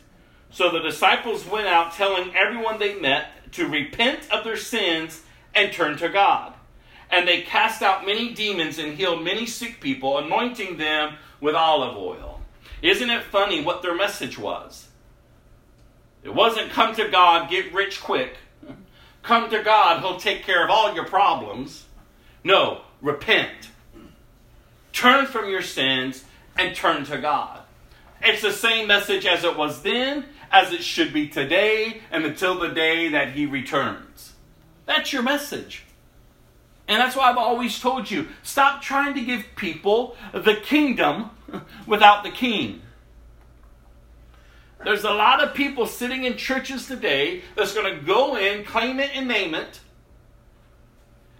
[0.50, 5.22] So the disciples went out telling everyone they met to repent of their sins
[5.54, 6.54] and turn to God.
[7.10, 11.96] and they cast out many demons and healed many sick people, anointing them with olive
[11.96, 12.40] oil.
[12.82, 14.88] Isn't it funny what their message was?
[16.22, 18.36] It wasn't come to God, get rich quick.
[19.22, 21.86] Come to God, He'll take care of all your problems.
[22.44, 23.70] No, repent.
[24.92, 26.24] Turn from your sins
[26.56, 27.60] and turn to God.
[28.22, 32.58] It's the same message as it was then, as it should be today, and until
[32.58, 34.32] the day that He returns.
[34.86, 35.84] That's your message.
[36.88, 41.30] And that's why I've always told you stop trying to give people the kingdom
[41.86, 42.80] without the king.
[44.84, 49.00] There's a lot of people sitting in churches today that's going to go in, claim
[49.00, 49.80] it, and name it,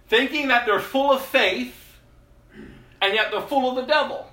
[0.07, 1.95] thinking that they're full of faith,
[3.01, 4.29] and yet they're full of the devil.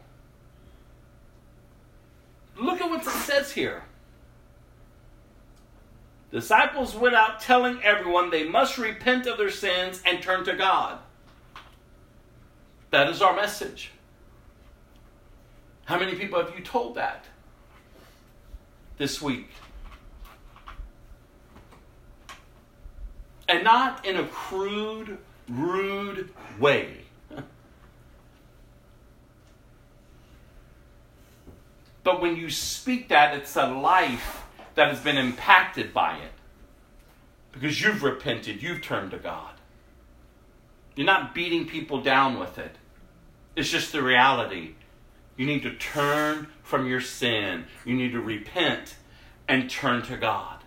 [2.56, 3.84] Look at what it says here.
[6.32, 10.98] Disciples went out telling everyone they must repent of their sins and turn to God.
[12.90, 13.92] That is our message.
[15.84, 17.24] How many people have you told that
[18.98, 19.50] this week?
[23.48, 25.18] And not in a crude,
[25.48, 27.02] rude way.
[32.02, 34.42] but when you speak that, it's a life
[34.74, 36.32] that has been impacted by it.
[37.52, 39.54] Because you've repented, you've turned to God.
[40.94, 42.76] You're not beating people down with it.
[43.54, 44.74] It's just the reality.
[45.36, 47.64] You need to turn from your sin.
[47.84, 48.96] You need to repent
[49.46, 50.58] and turn to God.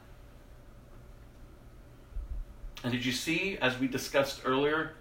[2.85, 4.93] And did you see, as we discussed earlier,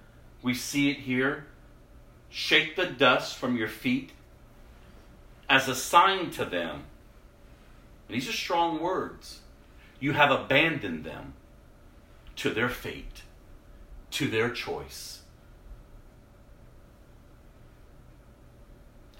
[0.43, 1.47] we see it here?
[2.31, 4.11] Shake the dust from your feet
[5.49, 6.83] as a sign to them.
[8.09, 9.39] And these are strong words.
[10.01, 11.35] You have abandoned them
[12.37, 13.23] to their fate,
[14.11, 15.23] to their choice.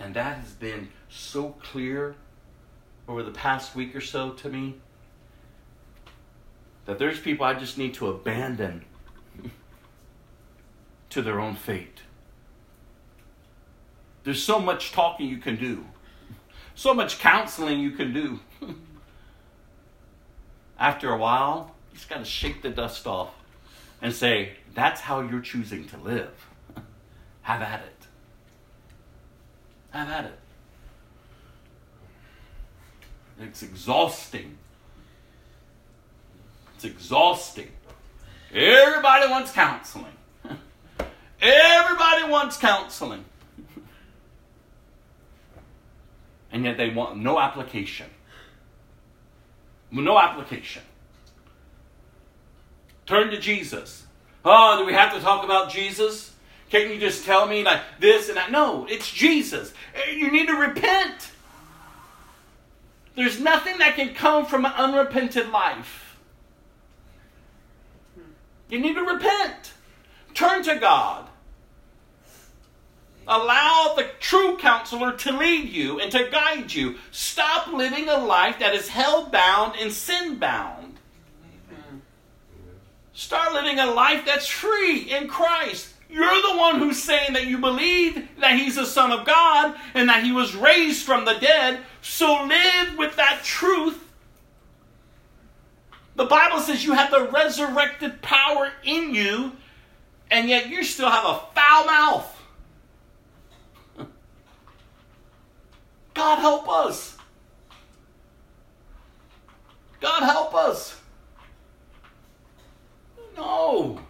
[0.01, 2.15] And that has been so clear
[3.07, 4.77] over the past week or so to me
[6.85, 8.85] that there's people I just need to abandon
[11.11, 12.01] to their own fate.
[14.25, 15.85] There's so much talking you can do,
[16.75, 18.41] so much counseling you can do.
[20.79, 23.35] After a while, you just got to shake the dust off
[24.01, 26.47] and say, That's how you're choosing to live.
[27.43, 28.07] Have at it.
[29.91, 30.39] Have at it.
[33.41, 34.59] It's exhausting.
[36.75, 37.71] It's exhausting.
[38.53, 40.13] Everybody wants counseling.
[41.41, 43.25] Everybody wants counseling.
[46.53, 48.07] and yet they want no application.
[49.91, 50.83] No application.
[53.07, 54.05] Turn to Jesus.
[54.45, 56.35] Oh, do we have to talk about Jesus?
[56.71, 58.51] Can't you just tell me like this and that?
[58.51, 59.73] No, it's Jesus.
[60.13, 61.31] You need to repent.
[63.19, 66.17] There's nothing that can come from an unrepented life.
[68.71, 69.73] You need to repent.
[70.35, 71.29] Turn to God.
[73.27, 76.95] Allow the true counselor to lead you and to guide you.
[77.11, 80.99] Stop living a life that is hell bound and sin bound.
[83.15, 85.93] Start living a life that's free in Christ.
[86.11, 90.09] You're the one who's saying that you believe that He's the Son of God and
[90.09, 91.81] that He was raised from the dead.
[92.01, 94.03] So live with that truth.
[96.17, 99.53] The Bible says you have the resurrected power in you,
[100.31, 102.35] and yet you still have a foul mouth.
[106.15, 107.17] God help us.
[110.01, 111.01] God help us.
[113.37, 114.01] No.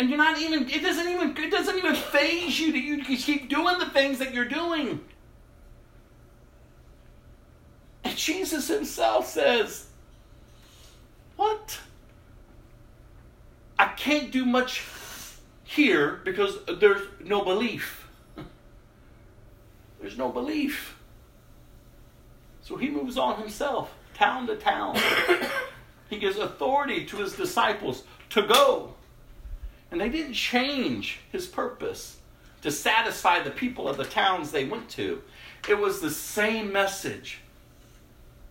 [0.00, 3.50] And you're not even, it doesn't even, it doesn't even faze you that you keep
[3.50, 4.98] doing the things that you're doing.
[8.02, 9.88] And Jesus himself says,
[11.36, 11.78] What?
[13.78, 14.82] I can't do much
[15.64, 18.08] here because there's no belief.
[20.00, 20.96] There's no belief.
[22.62, 24.96] So he moves on himself, town to town.
[26.08, 28.94] he gives authority to his disciples to go.
[29.90, 32.18] And they didn't change his purpose
[32.62, 35.22] to satisfy the people of the towns they went to.
[35.68, 37.40] It was the same message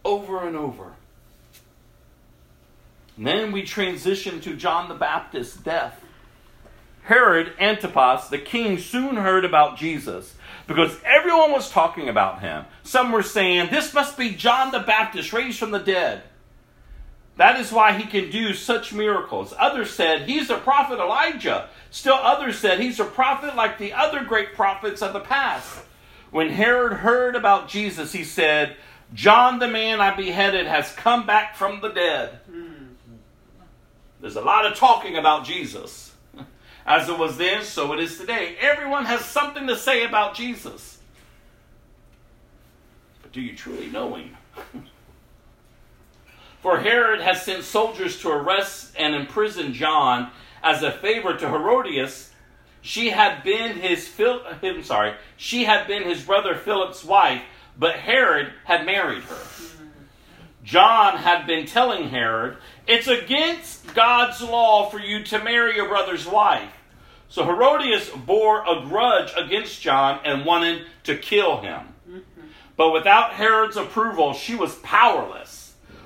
[0.04, 0.94] over and over.
[3.18, 6.02] And then we transition to John the Baptist's death.
[7.04, 10.36] Herod Antipas, the king, soon heard about Jesus
[10.68, 12.66] because everyone was talking about him.
[12.84, 16.24] Some were saying, This must be John the Baptist raised from the dead.
[17.40, 19.54] That is why he can do such miracles.
[19.58, 21.70] Others said he's the prophet Elijah.
[21.90, 25.80] Still others said he's a prophet like the other great prophets of the past.
[26.32, 28.76] When Herod heard about Jesus, he said,
[29.14, 32.42] John the man I beheaded has come back from the dead.
[34.20, 36.14] There's a lot of talking about Jesus.
[36.86, 38.58] As it was then, so it is today.
[38.60, 40.98] Everyone has something to say about Jesus.
[43.22, 44.36] But do you truly know him?
[46.62, 50.32] For Herod has sent soldiers to arrest and imprison John
[50.62, 52.32] as a favor to Herodias.
[52.82, 57.42] She had been his Phil, I'm sorry, she had been his brother Philip's wife,
[57.78, 59.38] but Herod had married her.
[60.64, 66.28] John had been telling Herod, it's against God's law for you to marry your brother's
[66.28, 66.72] wife.
[67.30, 71.80] So Herodias bore a grudge against John and wanted to kill him.
[72.10, 72.42] Mm-hmm.
[72.76, 75.59] But without Herod's approval, she was powerless.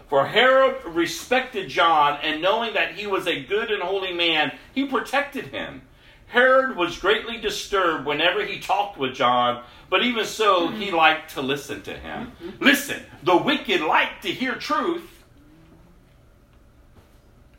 [0.07, 4.85] For Herod respected John, and knowing that he was a good and holy man, he
[4.85, 5.81] protected him.
[6.27, 10.95] Herod was greatly disturbed whenever he talked with John, but even so, he mm-hmm.
[10.95, 12.31] liked to listen to him.
[12.43, 12.63] Mm-hmm.
[12.63, 15.23] Listen, the wicked like to hear truth,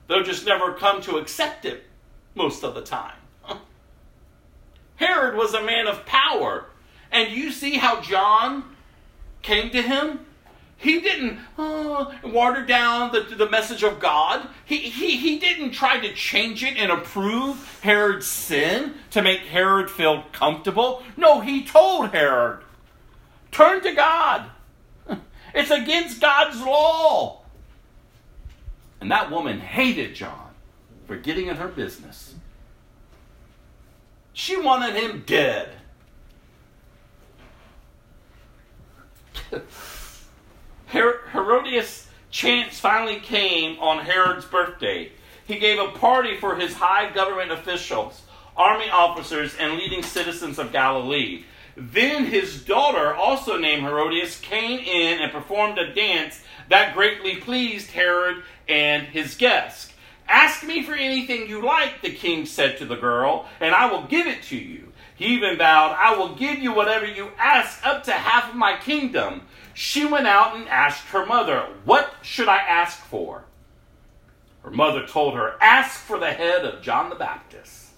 [0.08, 1.84] they'll just never come to accept it
[2.34, 3.16] most of the time.
[4.96, 6.66] Herod was a man of power,
[7.12, 8.64] and you see how John
[9.42, 10.26] came to him?
[10.76, 14.46] He didn't uh, water down the, the message of God.
[14.64, 19.90] He, he, he didn't try to change it and approve Herod's sin to make Herod
[19.90, 21.02] feel comfortable.
[21.16, 22.60] No, he told Herod,
[23.50, 24.50] turn to God.
[25.56, 27.42] It's against God's law.
[29.00, 30.50] And that woman hated John
[31.06, 32.34] for getting in her business.
[34.32, 35.68] She wanted him dead.
[40.90, 45.12] Herodias' chance finally came on Herod's birthday.
[45.46, 48.22] He gave a party for his high government officials,
[48.56, 51.44] army officers, and leading citizens of Galilee.
[51.76, 57.90] Then his daughter, also named Herodias, came in and performed a dance that greatly pleased
[57.90, 59.92] Herod and his guests.
[60.28, 64.04] Ask me for anything you like, the king said to the girl, and I will
[64.04, 64.92] give it to you.
[65.16, 68.76] He even vowed, I will give you whatever you ask, up to half of my
[68.78, 69.42] kingdom.
[69.74, 73.44] She went out and asked her mother, What should I ask for?
[74.62, 77.88] Her mother told her, Ask for the head of John the Baptist.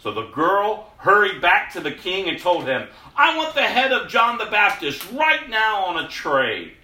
[0.00, 2.86] So the girl hurried back to the king and told him,
[3.16, 6.74] I want the head of John the Baptist right now on a tray.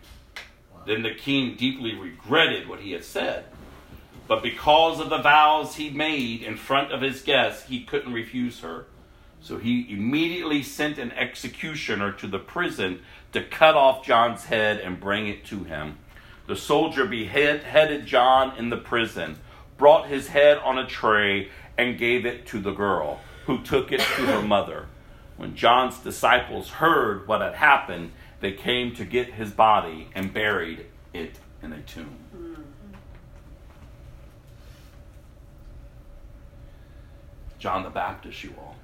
[0.87, 3.45] Then the king deeply regretted what he had said.
[4.27, 8.61] But because of the vows he made in front of his guests, he couldn't refuse
[8.61, 8.87] her.
[9.41, 13.03] So he immediately sent an executioner to the prison
[13.33, 15.99] to cut off John's head and bring it to him.
[16.47, 19.39] The soldier beheaded John in the prison,
[19.79, 21.49] brought his head on a tray,
[21.79, 24.87] and gave it to the girl, who took it to her mother.
[25.37, 30.87] When John's disciples heard what had happened, they came to get his body and buried
[31.15, 32.19] it in a tomb.
[37.59, 38.77] John the Baptist, you all.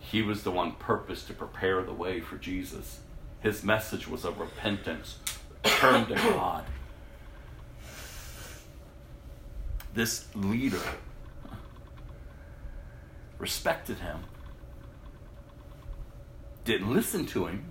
[0.00, 2.98] He was the one purposed to prepare the way for Jesus.
[3.42, 5.18] His message was of repentance,
[5.64, 6.64] turn to God.
[9.94, 10.80] This leader
[13.38, 14.18] respected him,
[16.64, 17.64] didn't listen to him,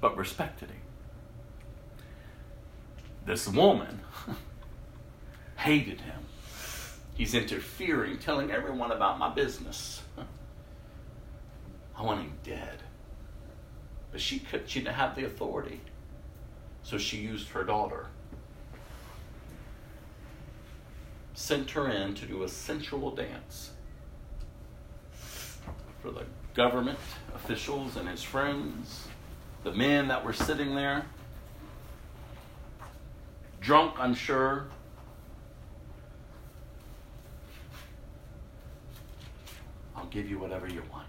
[0.00, 0.80] but respected him.
[3.26, 4.00] This woman
[5.56, 6.20] hated him.
[7.14, 10.02] He's interfering, telling everyone about my business.
[11.96, 12.82] I want him dead.
[14.12, 15.80] But she could she didn't have the authority.
[16.82, 18.06] So she used her daughter.
[21.34, 23.70] Sent her in to do a sensual dance
[26.02, 26.24] for the
[26.54, 26.98] government
[27.34, 29.06] officials and his friends,
[29.64, 31.06] the men that were sitting there.
[33.60, 34.66] Drunk, I'm sure.
[39.94, 41.06] I'll give you whatever you want.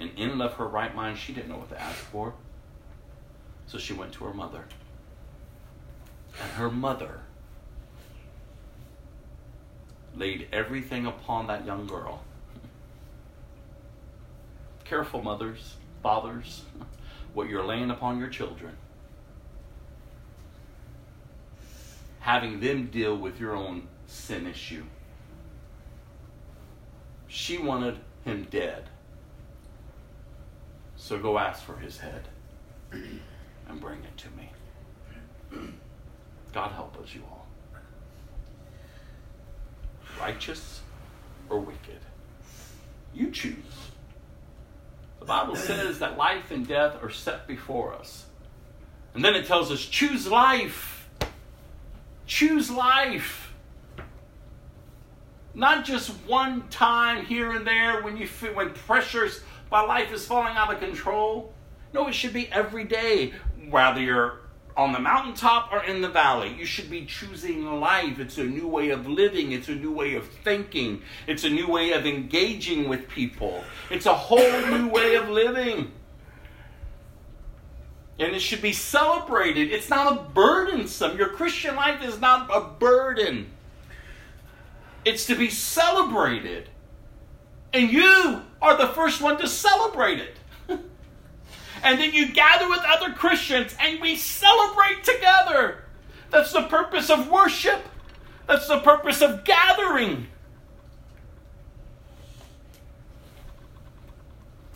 [0.00, 2.34] And in of her right mind, she didn't know what to ask for.
[3.66, 4.64] So she went to her mother.
[6.40, 7.20] And her mother
[10.14, 12.22] laid everything upon that young girl.
[14.84, 16.62] Careful, mothers, fathers,
[17.34, 18.76] what you're laying upon your children.
[22.20, 24.84] Having them deal with your own sin issue.
[27.26, 28.88] She wanted him dead.
[31.08, 32.28] So go ask for his head
[32.92, 35.70] and bring it to me.
[36.52, 37.46] God help us, you all.
[40.20, 40.82] Righteous
[41.48, 42.00] or wicked?
[43.14, 43.54] You choose.
[45.20, 48.26] The Bible says that life and death are set before us.
[49.14, 51.08] And then it tells us choose life.
[52.26, 53.54] Choose life.
[55.54, 59.40] Not just one time here and there when you feel, when pressures
[59.70, 61.52] by life is falling out of control.
[61.92, 63.32] No, it should be every day,
[63.70, 64.40] whether you're
[64.76, 66.54] on the mountaintop or in the valley.
[66.56, 68.20] You should be choosing life.
[68.20, 71.68] It's a new way of living, it's a new way of thinking, it's a new
[71.68, 73.64] way of engaging with people.
[73.90, 75.92] It's a whole new way of living.
[78.20, 79.70] And it should be celebrated.
[79.70, 81.18] It's not a burdensome.
[81.18, 83.50] Your Christian life is not a burden.
[85.04, 86.68] It's to be celebrated.
[87.72, 90.36] And you are the first one to celebrate it.
[90.68, 95.84] and then you gather with other Christians and we celebrate together.
[96.30, 97.82] That's the purpose of worship.
[98.46, 100.26] That's the purpose of gathering.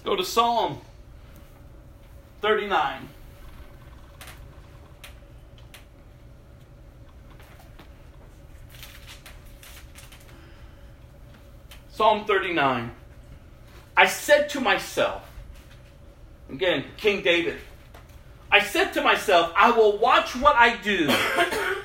[0.05, 0.81] Go to Psalm
[2.41, 3.09] 39.
[11.93, 12.91] Psalm 39.
[13.97, 15.29] I said to myself,
[16.49, 17.59] again, King David,
[18.51, 21.09] I said to myself, I will watch what I do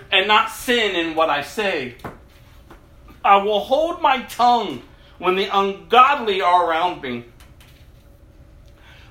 [0.11, 1.95] and not sin in what I say.
[3.23, 4.81] I will hold my tongue
[5.17, 7.25] when the ungodly are around me.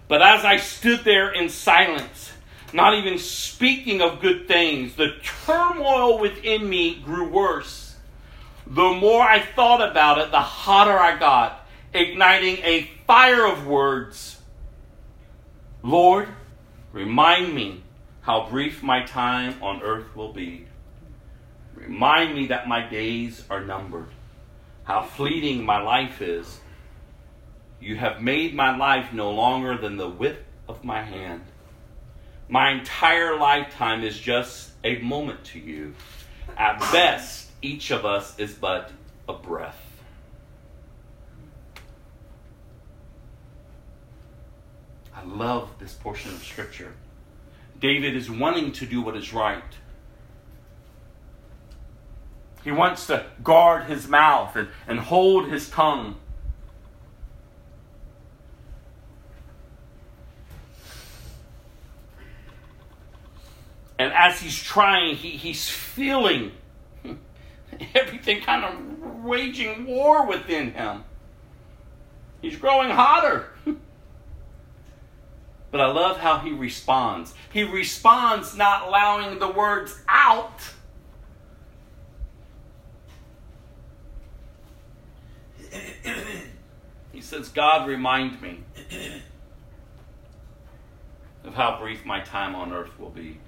[0.09, 2.33] But as I stood there in silence,
[2.73, 7.97] not even speaking of good things, the turmoil within me grew worse.
[8.67, 11.66] The more I thought about it, the hotter I got,
[11.97, 14.41] igniting a fire of words.
[15.83, 16.29] Lord,
[16.93, 17.83] remind me
[18.21, 20.67] how brief my time on earth will be.
[21.75, 24.09] Remind me that my days are numbered,
[24.85, 26.61] how fleeting my life is.
[27.81, 31.43] You have made my life no longer than the width of my hand.
[32.49, 35.95] My entire lifetime is just a moment to you.
[36.57, 38.91] At best, each of us is but
[39.29, 39.86] a breath.
[45.17, 46.93] I love this portion of Scripture.
[47.81, 49.63] David is wanting to do what is right.
[52.63, 56.17] He wants to guard his mouth and, and hold his tongue.
[63.99, 66.53] And as he's trying, he, he's feeling
[67.95, 71.05] everything kind of waging war within him.
[72.43, 73.47] He's growing hotter.
[75.71, 77.35] but I love how he responds.
[77.53, 80.61] He responds not allowing the words out.
[87.13, 88.61] he says, God, remind me
[91.45, 93.39] of how brief my time on earth will be.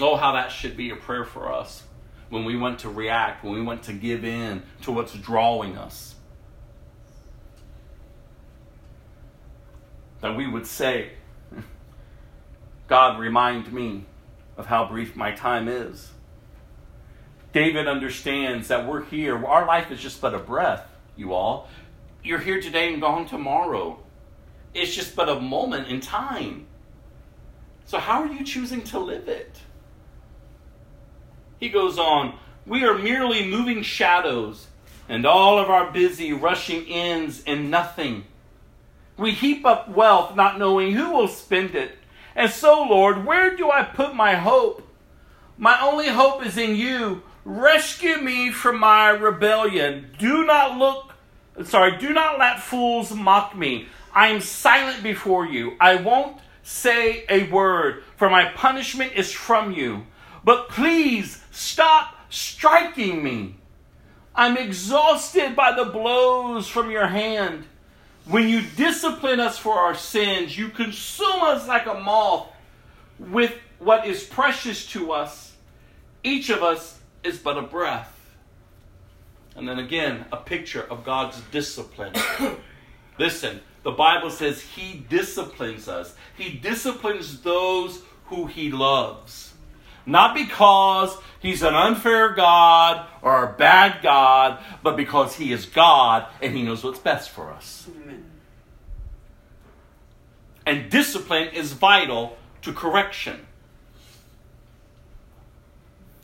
[0.00, 1.82] Oh, how that should be a prayer for us
[2.30, 6.14] when we want to react, when we want to give in to what's drawing us.
[10.20, 11.12] That we would say,
[12.88, 14.04] God, remind me
[14.56, 16.10] of how brief my time is.
[17.52, 19.44] David understands that we're here.
[19.44, 20.86] Our life is just but a breath,
[21.16, 21.68] you all.
[22.22, 23.98] You're here today and gone tomorrow.
[24.74, 26.66] It's just but a moment in time.
[27.86, 29.56] So, how are you choosing to live it?
[31.58, 34.68] He goes on, We are merely moving shadows,
[35.08, 38.24] and all of our busy rushing ends in nothing.
[39.20, 41.98] We heap up wealth, not knowing who will spend it.
[42.34, 44.82] And so, Lord, where do I put my hope?
[45.58, 47.22] My only hope is in you.
[47.44, 50.10] Rescue me from my rebellion.
[50.18, 51.12] Do not look,
[51.64, 53.88] sorry, do not let fools mock me.
[54.14, 55.76] I am silent before you.
[55.78, 60.06] I won't say a word, for my punishment is from you.
[60.44, 63.56] But please stop striking me.
[64.34, 67.66] I'm exhausted by the blows from your hand.
[68.30, 72.46] When you discipline us for our sins, you consume us like a moth
[73.18, 75.56] with what is precious to us.
[76.22, 78.16] Each of us is but a breath.
[79.56, 82.14] And then again, a picture of God's discipline.
[83.18, 89.50] Listen, the Bible says He disciplines us, He disciplines those who He loves.
[90.06, 96.26] Not because he's an unfair God or a bad God, but because he is God
[96.42, 97.88] and he knows what's best for us.
[100.70, 103.44] And discipline is vital to correction.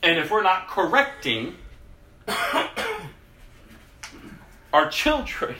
[0.04, 1.56] And if we're not correcting
[4.72, 5.56] our children,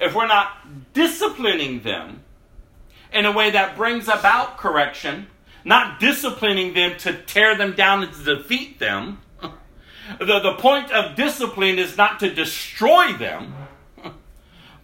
[0.00, 2.22] if we're not disciplining them
[3.12, 5.26] in a way that brings about correction,
[5.66, 9.18] not disciplining them to tear them down and to defeat them,
[10.18, 13.54] the, the point of discipline is not to destroy them,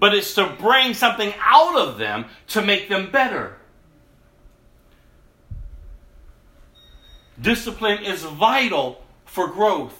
[0.00, 3.58] but it's to bring something out of them to make them better.
[7.40, 9.96] Discipline is vital for growth.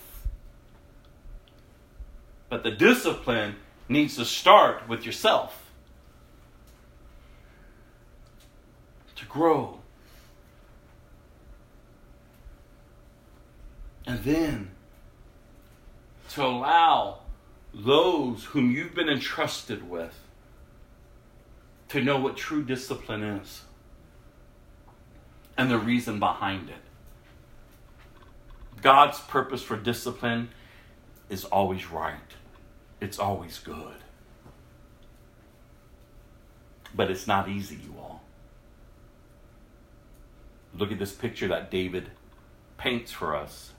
[2.49, 3.57] But the discipline
[3.89, 5.71] needs to start with yourself.
[9.17, 9.81] To grow.
[14.07, 14.71] And then
[16.31, 17.20] to allow
[17.73, 20.19] those whom you've been entrusted with
[21.89, 23.63] to know what true discipline is
[25.57, 26.77] and the reason behind it.
[28.81, 30.49] God's purpose for discipline
[31.29, 32.17] is always right,
[33.01, 33.97] it's always good.
[36.95, 38.23] But it's not easy, you all.
[40.75, 42.11] Look at this picture that David
[42.79, 43.73] paints for us.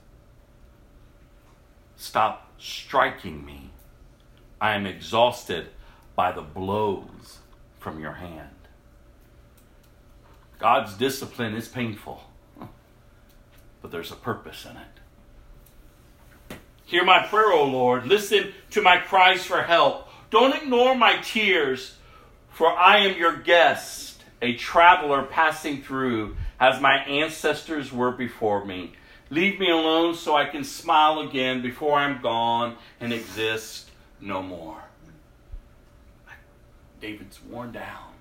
[1.96, 3.71] Stop striking me.
[4.62, 5.70] I am exhausted
[6.14, 7.40] by the blows
[7.80, 8.48] from your hand.
[10.60, 12.22] God's discipline is painful,
[13.80, 16.58] but there's a purpose in it.
[16.84, 18.06] Hear my prayer, O Lord.
[18.06, 20.08] Listen to my cries for help.
[20.30, 21.96] Don't ignore my tears,
[22.48, 28.92] for I am your guest, a traveler passing through, as my ancestors were before me.
[29.28, 33.88] Leave me alone so I can smile again before I'm gone and exist
[34.22, 34.82] no more.
[37.00, 38.12] David's worn down.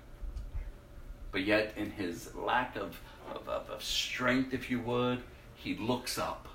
[1.31, 2.99] But yet, in his lack of,
[3.33, 5.21] of, of, strength, if you would,
[5.55, 6.47] he looks up.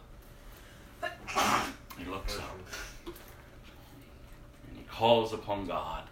[1.97, 2.59] He looks up.
[3.07, 6.03] And he calls upon God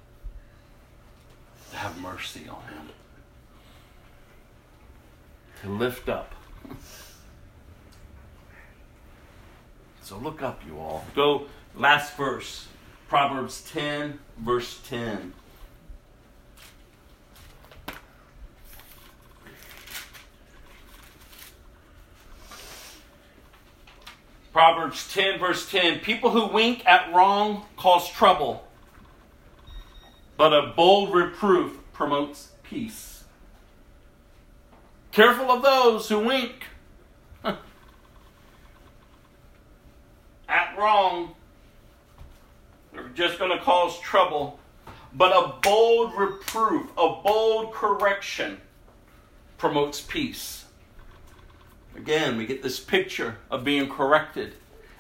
[1.73, 2.89] to have mercy on him,
[5.62, 6.32] to lift up.
[10.01, 11.05] So look up, you all.
[11.15, 12.69] Go last verse,
[13.09, 15.35] Proverbs 10, verse 10.
[24.52, 28.66] Proverbs 10, verse 10 People who wink at wrong cause trouble,
[30.36, 33.24] but a bold reproof promotes peace.
[35.10, 36.66] Careful of those who wink
[37.44, 37.59] at
[40.78, 41.35] wrong.
[42.94, 44.58] They're just going to cause trouble.
[45.12, 48.60] But a bold reproof, a bold correction
[49.58, 50.64] promotes peace.
[51.96, 54.54] Again, we get this picture of being corrected.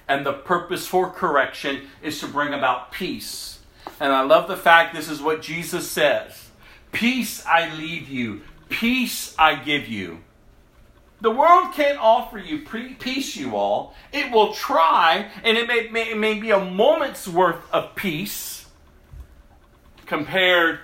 [0.06, 3.60] And the purpose for correction is to bring about peace.
[3.98, 6.50] And I love the fact this is what Jesus says
[6.92, 10.20] Peace I leave you, peace I give you.
[11.24, 13.94] The world can't offer you peace, you all.
[14.12, 18.66] It will try, and it may, may, it may be a moment's worth of peace
[20.04, 20.80] compared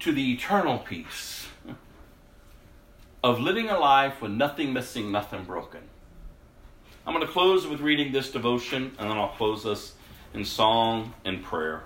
[0.00, 1.48] to the eternal peace
[3.22, 5.82] of living a life with nothing missing, nothing broken.
[7.06, 9.92] I'm going to close with reading this devotion, and then I'll close us
[10.32, 11.82] in song and prayer.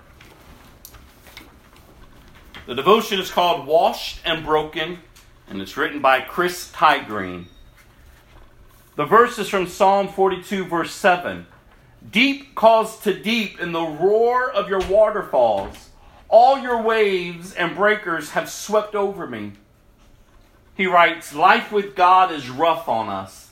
[2.65, 4.99] The devotion is called Washed and Broken,
[5.49, 7.47] and it's written by Chris Tiegreen.
[8.99, 11.47] The verse is from Psalm 42, verse 7.
[12.11, 15.91] Deep calls to deep in the roar of your waterfalls.
[16.27, 19.53] All your waves and breakers have swept over me.
[20.75, 23.51] He writes, Life with God is rough on us.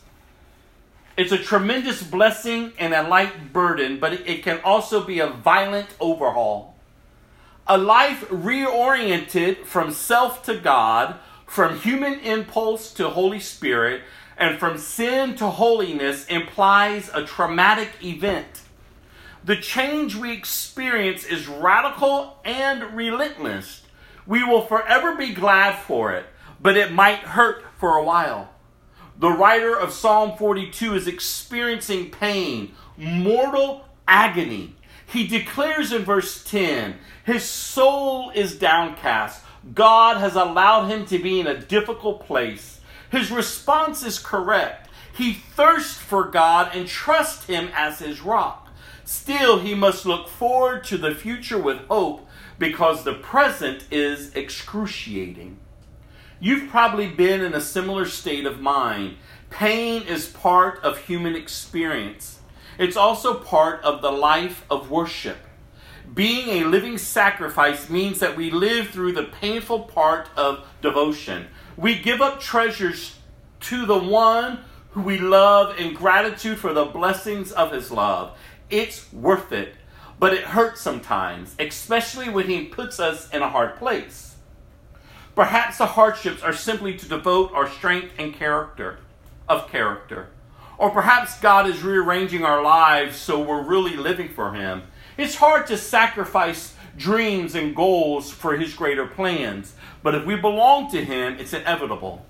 [1.16, 5.88] It's a tremendous blessing and a light burden, but it can also be a violent
[6.02, 6.76] overhaul.
[7.68, 11.16] A life reoriented from self to God,
[11.46, 14.02] from human impulse to Holy Spirit,
[14.38, 18.62] and from sin to holiness implies a traumatic event.
[19.44, 23.84] The change we experience is radical and relentless.
[24.26, 26.26] We will forever be glad for it,
[26.62, 28.50] but it might hurt for a while.
[29.20, 34.76] The writer of Psalm 42 is experiencing pain, mortal agony.
[35.08, 39.44] He declares in verse 10 his soul is downcast.
[39.74, 42.77] God has allowed him to be in a difficult place.
[43.12, 44.90] His response is correct.
[45.16, 48.70] He thirsts for God and trusts Him as his rock.
[49.04, 52.28] Still, he must look forward to the future with hope
[52.60, 55.58] because the present is excruciating.
[56.40, 59.16] You've probably been in a similar state of mind,
[59.50, 62.40] Pain is part of human experience.
[62.78, 65.38] It's also part of the life of worship.
[66.14, 71.48] Being a living sacrifice means that we live through the painful part of devotion.
[71.78, 73.18] We give up treasures
[73.62, 74.60] to the one
[74.92, 78.36] who we love in gratitude for the blessings of his love.
[78.72, 79.76] It's worth it,
[80.20, 84.38] but it hurts sometimes, especially when he puts us in a hard place.
[85.36, 88.98] Perhaps the hardships are simply to devote our strength and character
[89.48, 90.30] of character.
[90.80, 94.82] Or perhaps God is rearranging our lives so we're really living for him.
[95.16, 99.76] It's hard to sacrifice dreams and goals for his greater plans,
[100.08, 102.26] but if we belong to him, it's inevitable.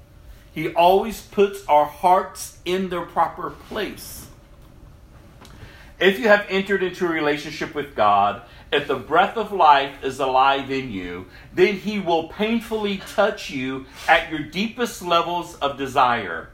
[0.52, 4.26] He always puts our hearts in their proper place.
[6.00, 8.42] If you have entered into a relationship with God,
[8.74, 13.86] if the breath of life is alive in you, then He will painfully touch you
[14.08, 16.50] at your deepest levels of desire.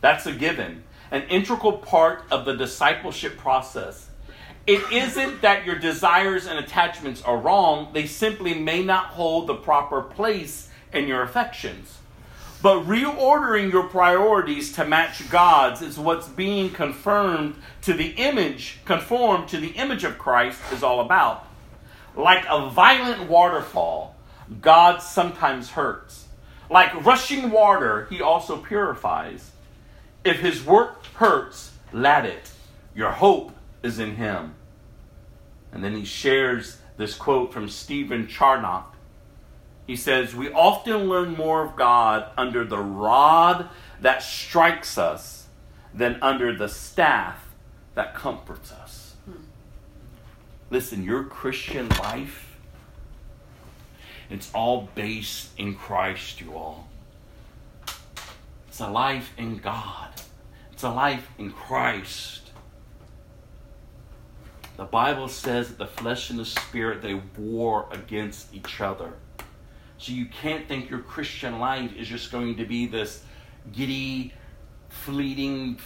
[0.00, 0.82] That's a given,
[1.12, 4.03] an integral part of the discipleship process.
[4.66, 9.54] It isn't that your desires and attachments are wrong, they simply may not hold the
[9.54, 11.98] proper place in your affections.
[12.62, 19.48] But reordering your priorities to match God's is what's being confirmed to the image, conformed
[19.48, 21.46] to the image of Christ is all about.
[22.16, 24.16] Like a violent waterfall,
[24.62, 26.26] God sometimes hurts.
[26.70, 29.50] Like rushing water, he also purifies.
[30.24, 32.50] If his work hurts, let it.
[32.94, 33.53] Your hope
[33.84, 34.54] is in him.
[35.72, 38.94] And then he shares this quote from Stephen Charnock
[39.86, 43.68] he says, We often learn more of God under the rod
[44.00, 45.46] that strikes us
[45.92, 47.54] than under the staff
[47.94, 49.14] that comforts us.
[49.26, 49.42] Hmm.
[50.70, 52.56] Listen, your Christian life,
[54.30, 56.88] it's all based in Christ, you all.
[58.68, 60.08] It's a life in God,
[60.72, 62.43] it's a life in Christ.
[64.76, 69.12] The Bible says that the flesh and the spirit, they war against each other.
[69.98, 73.22] So you can't think your Christian life is just going to be this
[73.72, 74.34] giddy,
[74.88, 75.76] fleeting,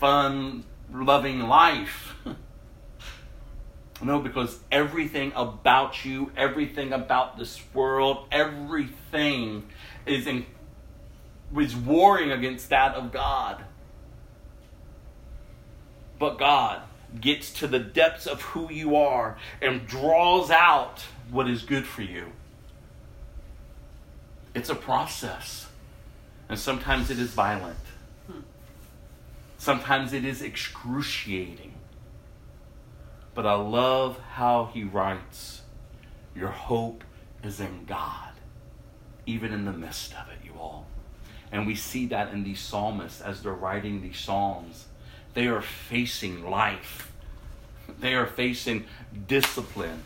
[0.00, 2.16] fun, loving life.
[4.02, 9.68] no, because everything about you, everything about this world, everything
[10.06, 10.46] is in
[11.54, 13.62] is warring against that of God.
[16.18, 16.80] But God
[17.20, 22.02] gets to the depths of who you are and draws out what is good for
[22.02, 22.32] you.
[24.54, 25.68] It's a process.
[26.48, 27.78] And sometimes it is violent.
[29.58, 31.72] Sometimes it is excruciating.
[33.34, 35.62] But I love how he writes
[36.34, 37.04] Your hope
[37.42, 38.32] is in God,
[39.24, 40.86] even in the midst of it, you all.
[41.50, 44.86] And we see that in these psalmists as they're writing these psalms.
[45.34, 47.12] They are facing life,
[48.00, 48.84] they are facing
[49.26, 50.02] discipline.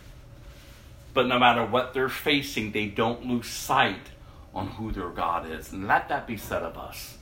[1.14, 4.10] But no matter what they're facing, they don't lose sight
[4.54, 5.72] on who their God is.
[5.72, 7.16] And let that be said of us.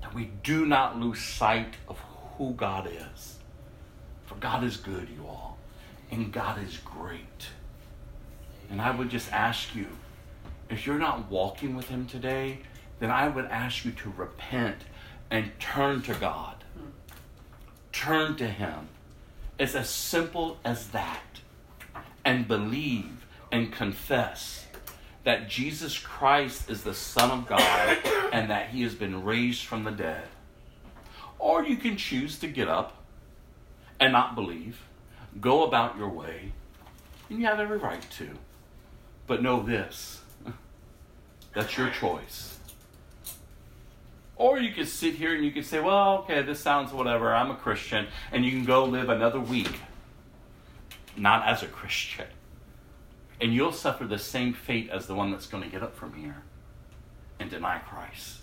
[0.00, 2.00] That we do not lose sight of
[2.36, 3.38] who God is.
[4.26, 5.56] For God is good, you all.
[6.10, 7.48] And God is great.
[8.70, 9.86] And I would just ask you
[10.68, 12.58] if you're not walking with Him today,
[12.98, 14.78] then I would ask you to repent
[15.32, 16.62] and turn to God.
[17.90, 18.88] Turn to Him.
[19.58, 21.40] It's as simple as that.
[22.24, 24.66] And believe and confess
[25.24, 27.98] that Jesus Christ is the Son of God
[28.32, 30.24] and that he has been raised from the dead.
[31.38, 33.02] Or you can choose to get up
[33.98, 34.82] and not believe,
[35.40, 36.52] go about your way,
[37.28, 38.30] and you have every right to.
[39.26, 40.20] But know this
[41.54, 42.51] that's your choice.
[44.42, 47.32] Or you could sit here and you could say, well, okay, this sounds whatever.
[47.32, 48.08] I'm a Christian.
[48.32, 49.78] And you can go live another week
[51.16, 52.26] not as a Christian
[53.42, 56.14] and you'll suffer the same fate as the one that's going to get up from
[56.14, 56.42] here
[57.40, 58.38] and deny Christ.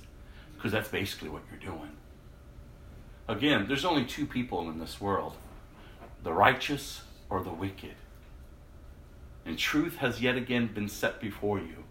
[0.54, 1.92] Because that's basically what you're doing.
[3.30, 5.38] Again, there's only two people in this world
[6.22, 7.96] the righteous or the wicked.
[9.46, 11.86] And truth has yet again been set before you.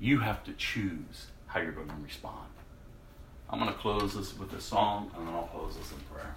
[0.00, 2.48] You have to choose how you're going to respond.
[3.48, 6.34] I'm going to close this with a song, and then I'll close this in prayer.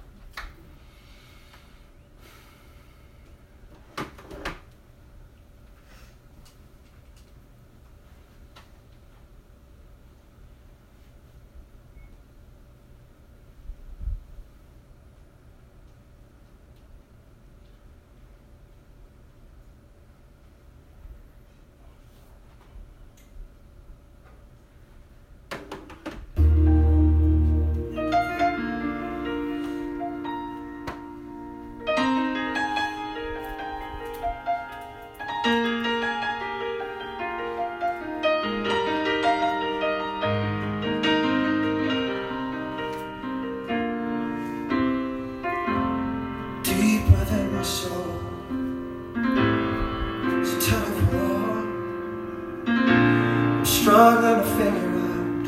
[54.00, 55.44] Struggling to figure out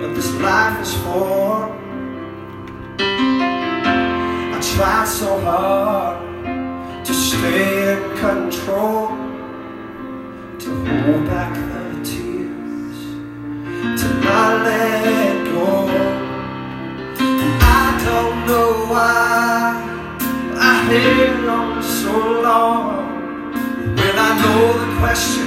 [0.00, 1.68] what this life is for.
[2.98, 6.16] I tried so hard
[7.04, 9.08] to stay in control,
[10.62, 12.98] to hold back the tears,
[14.00, 15.68] to not let go.
[17.60, 19.18] I don't know why
[20.56, 22.14] I held on so
[22.48, 22.82] long
[23.94, 25.39] when I know the question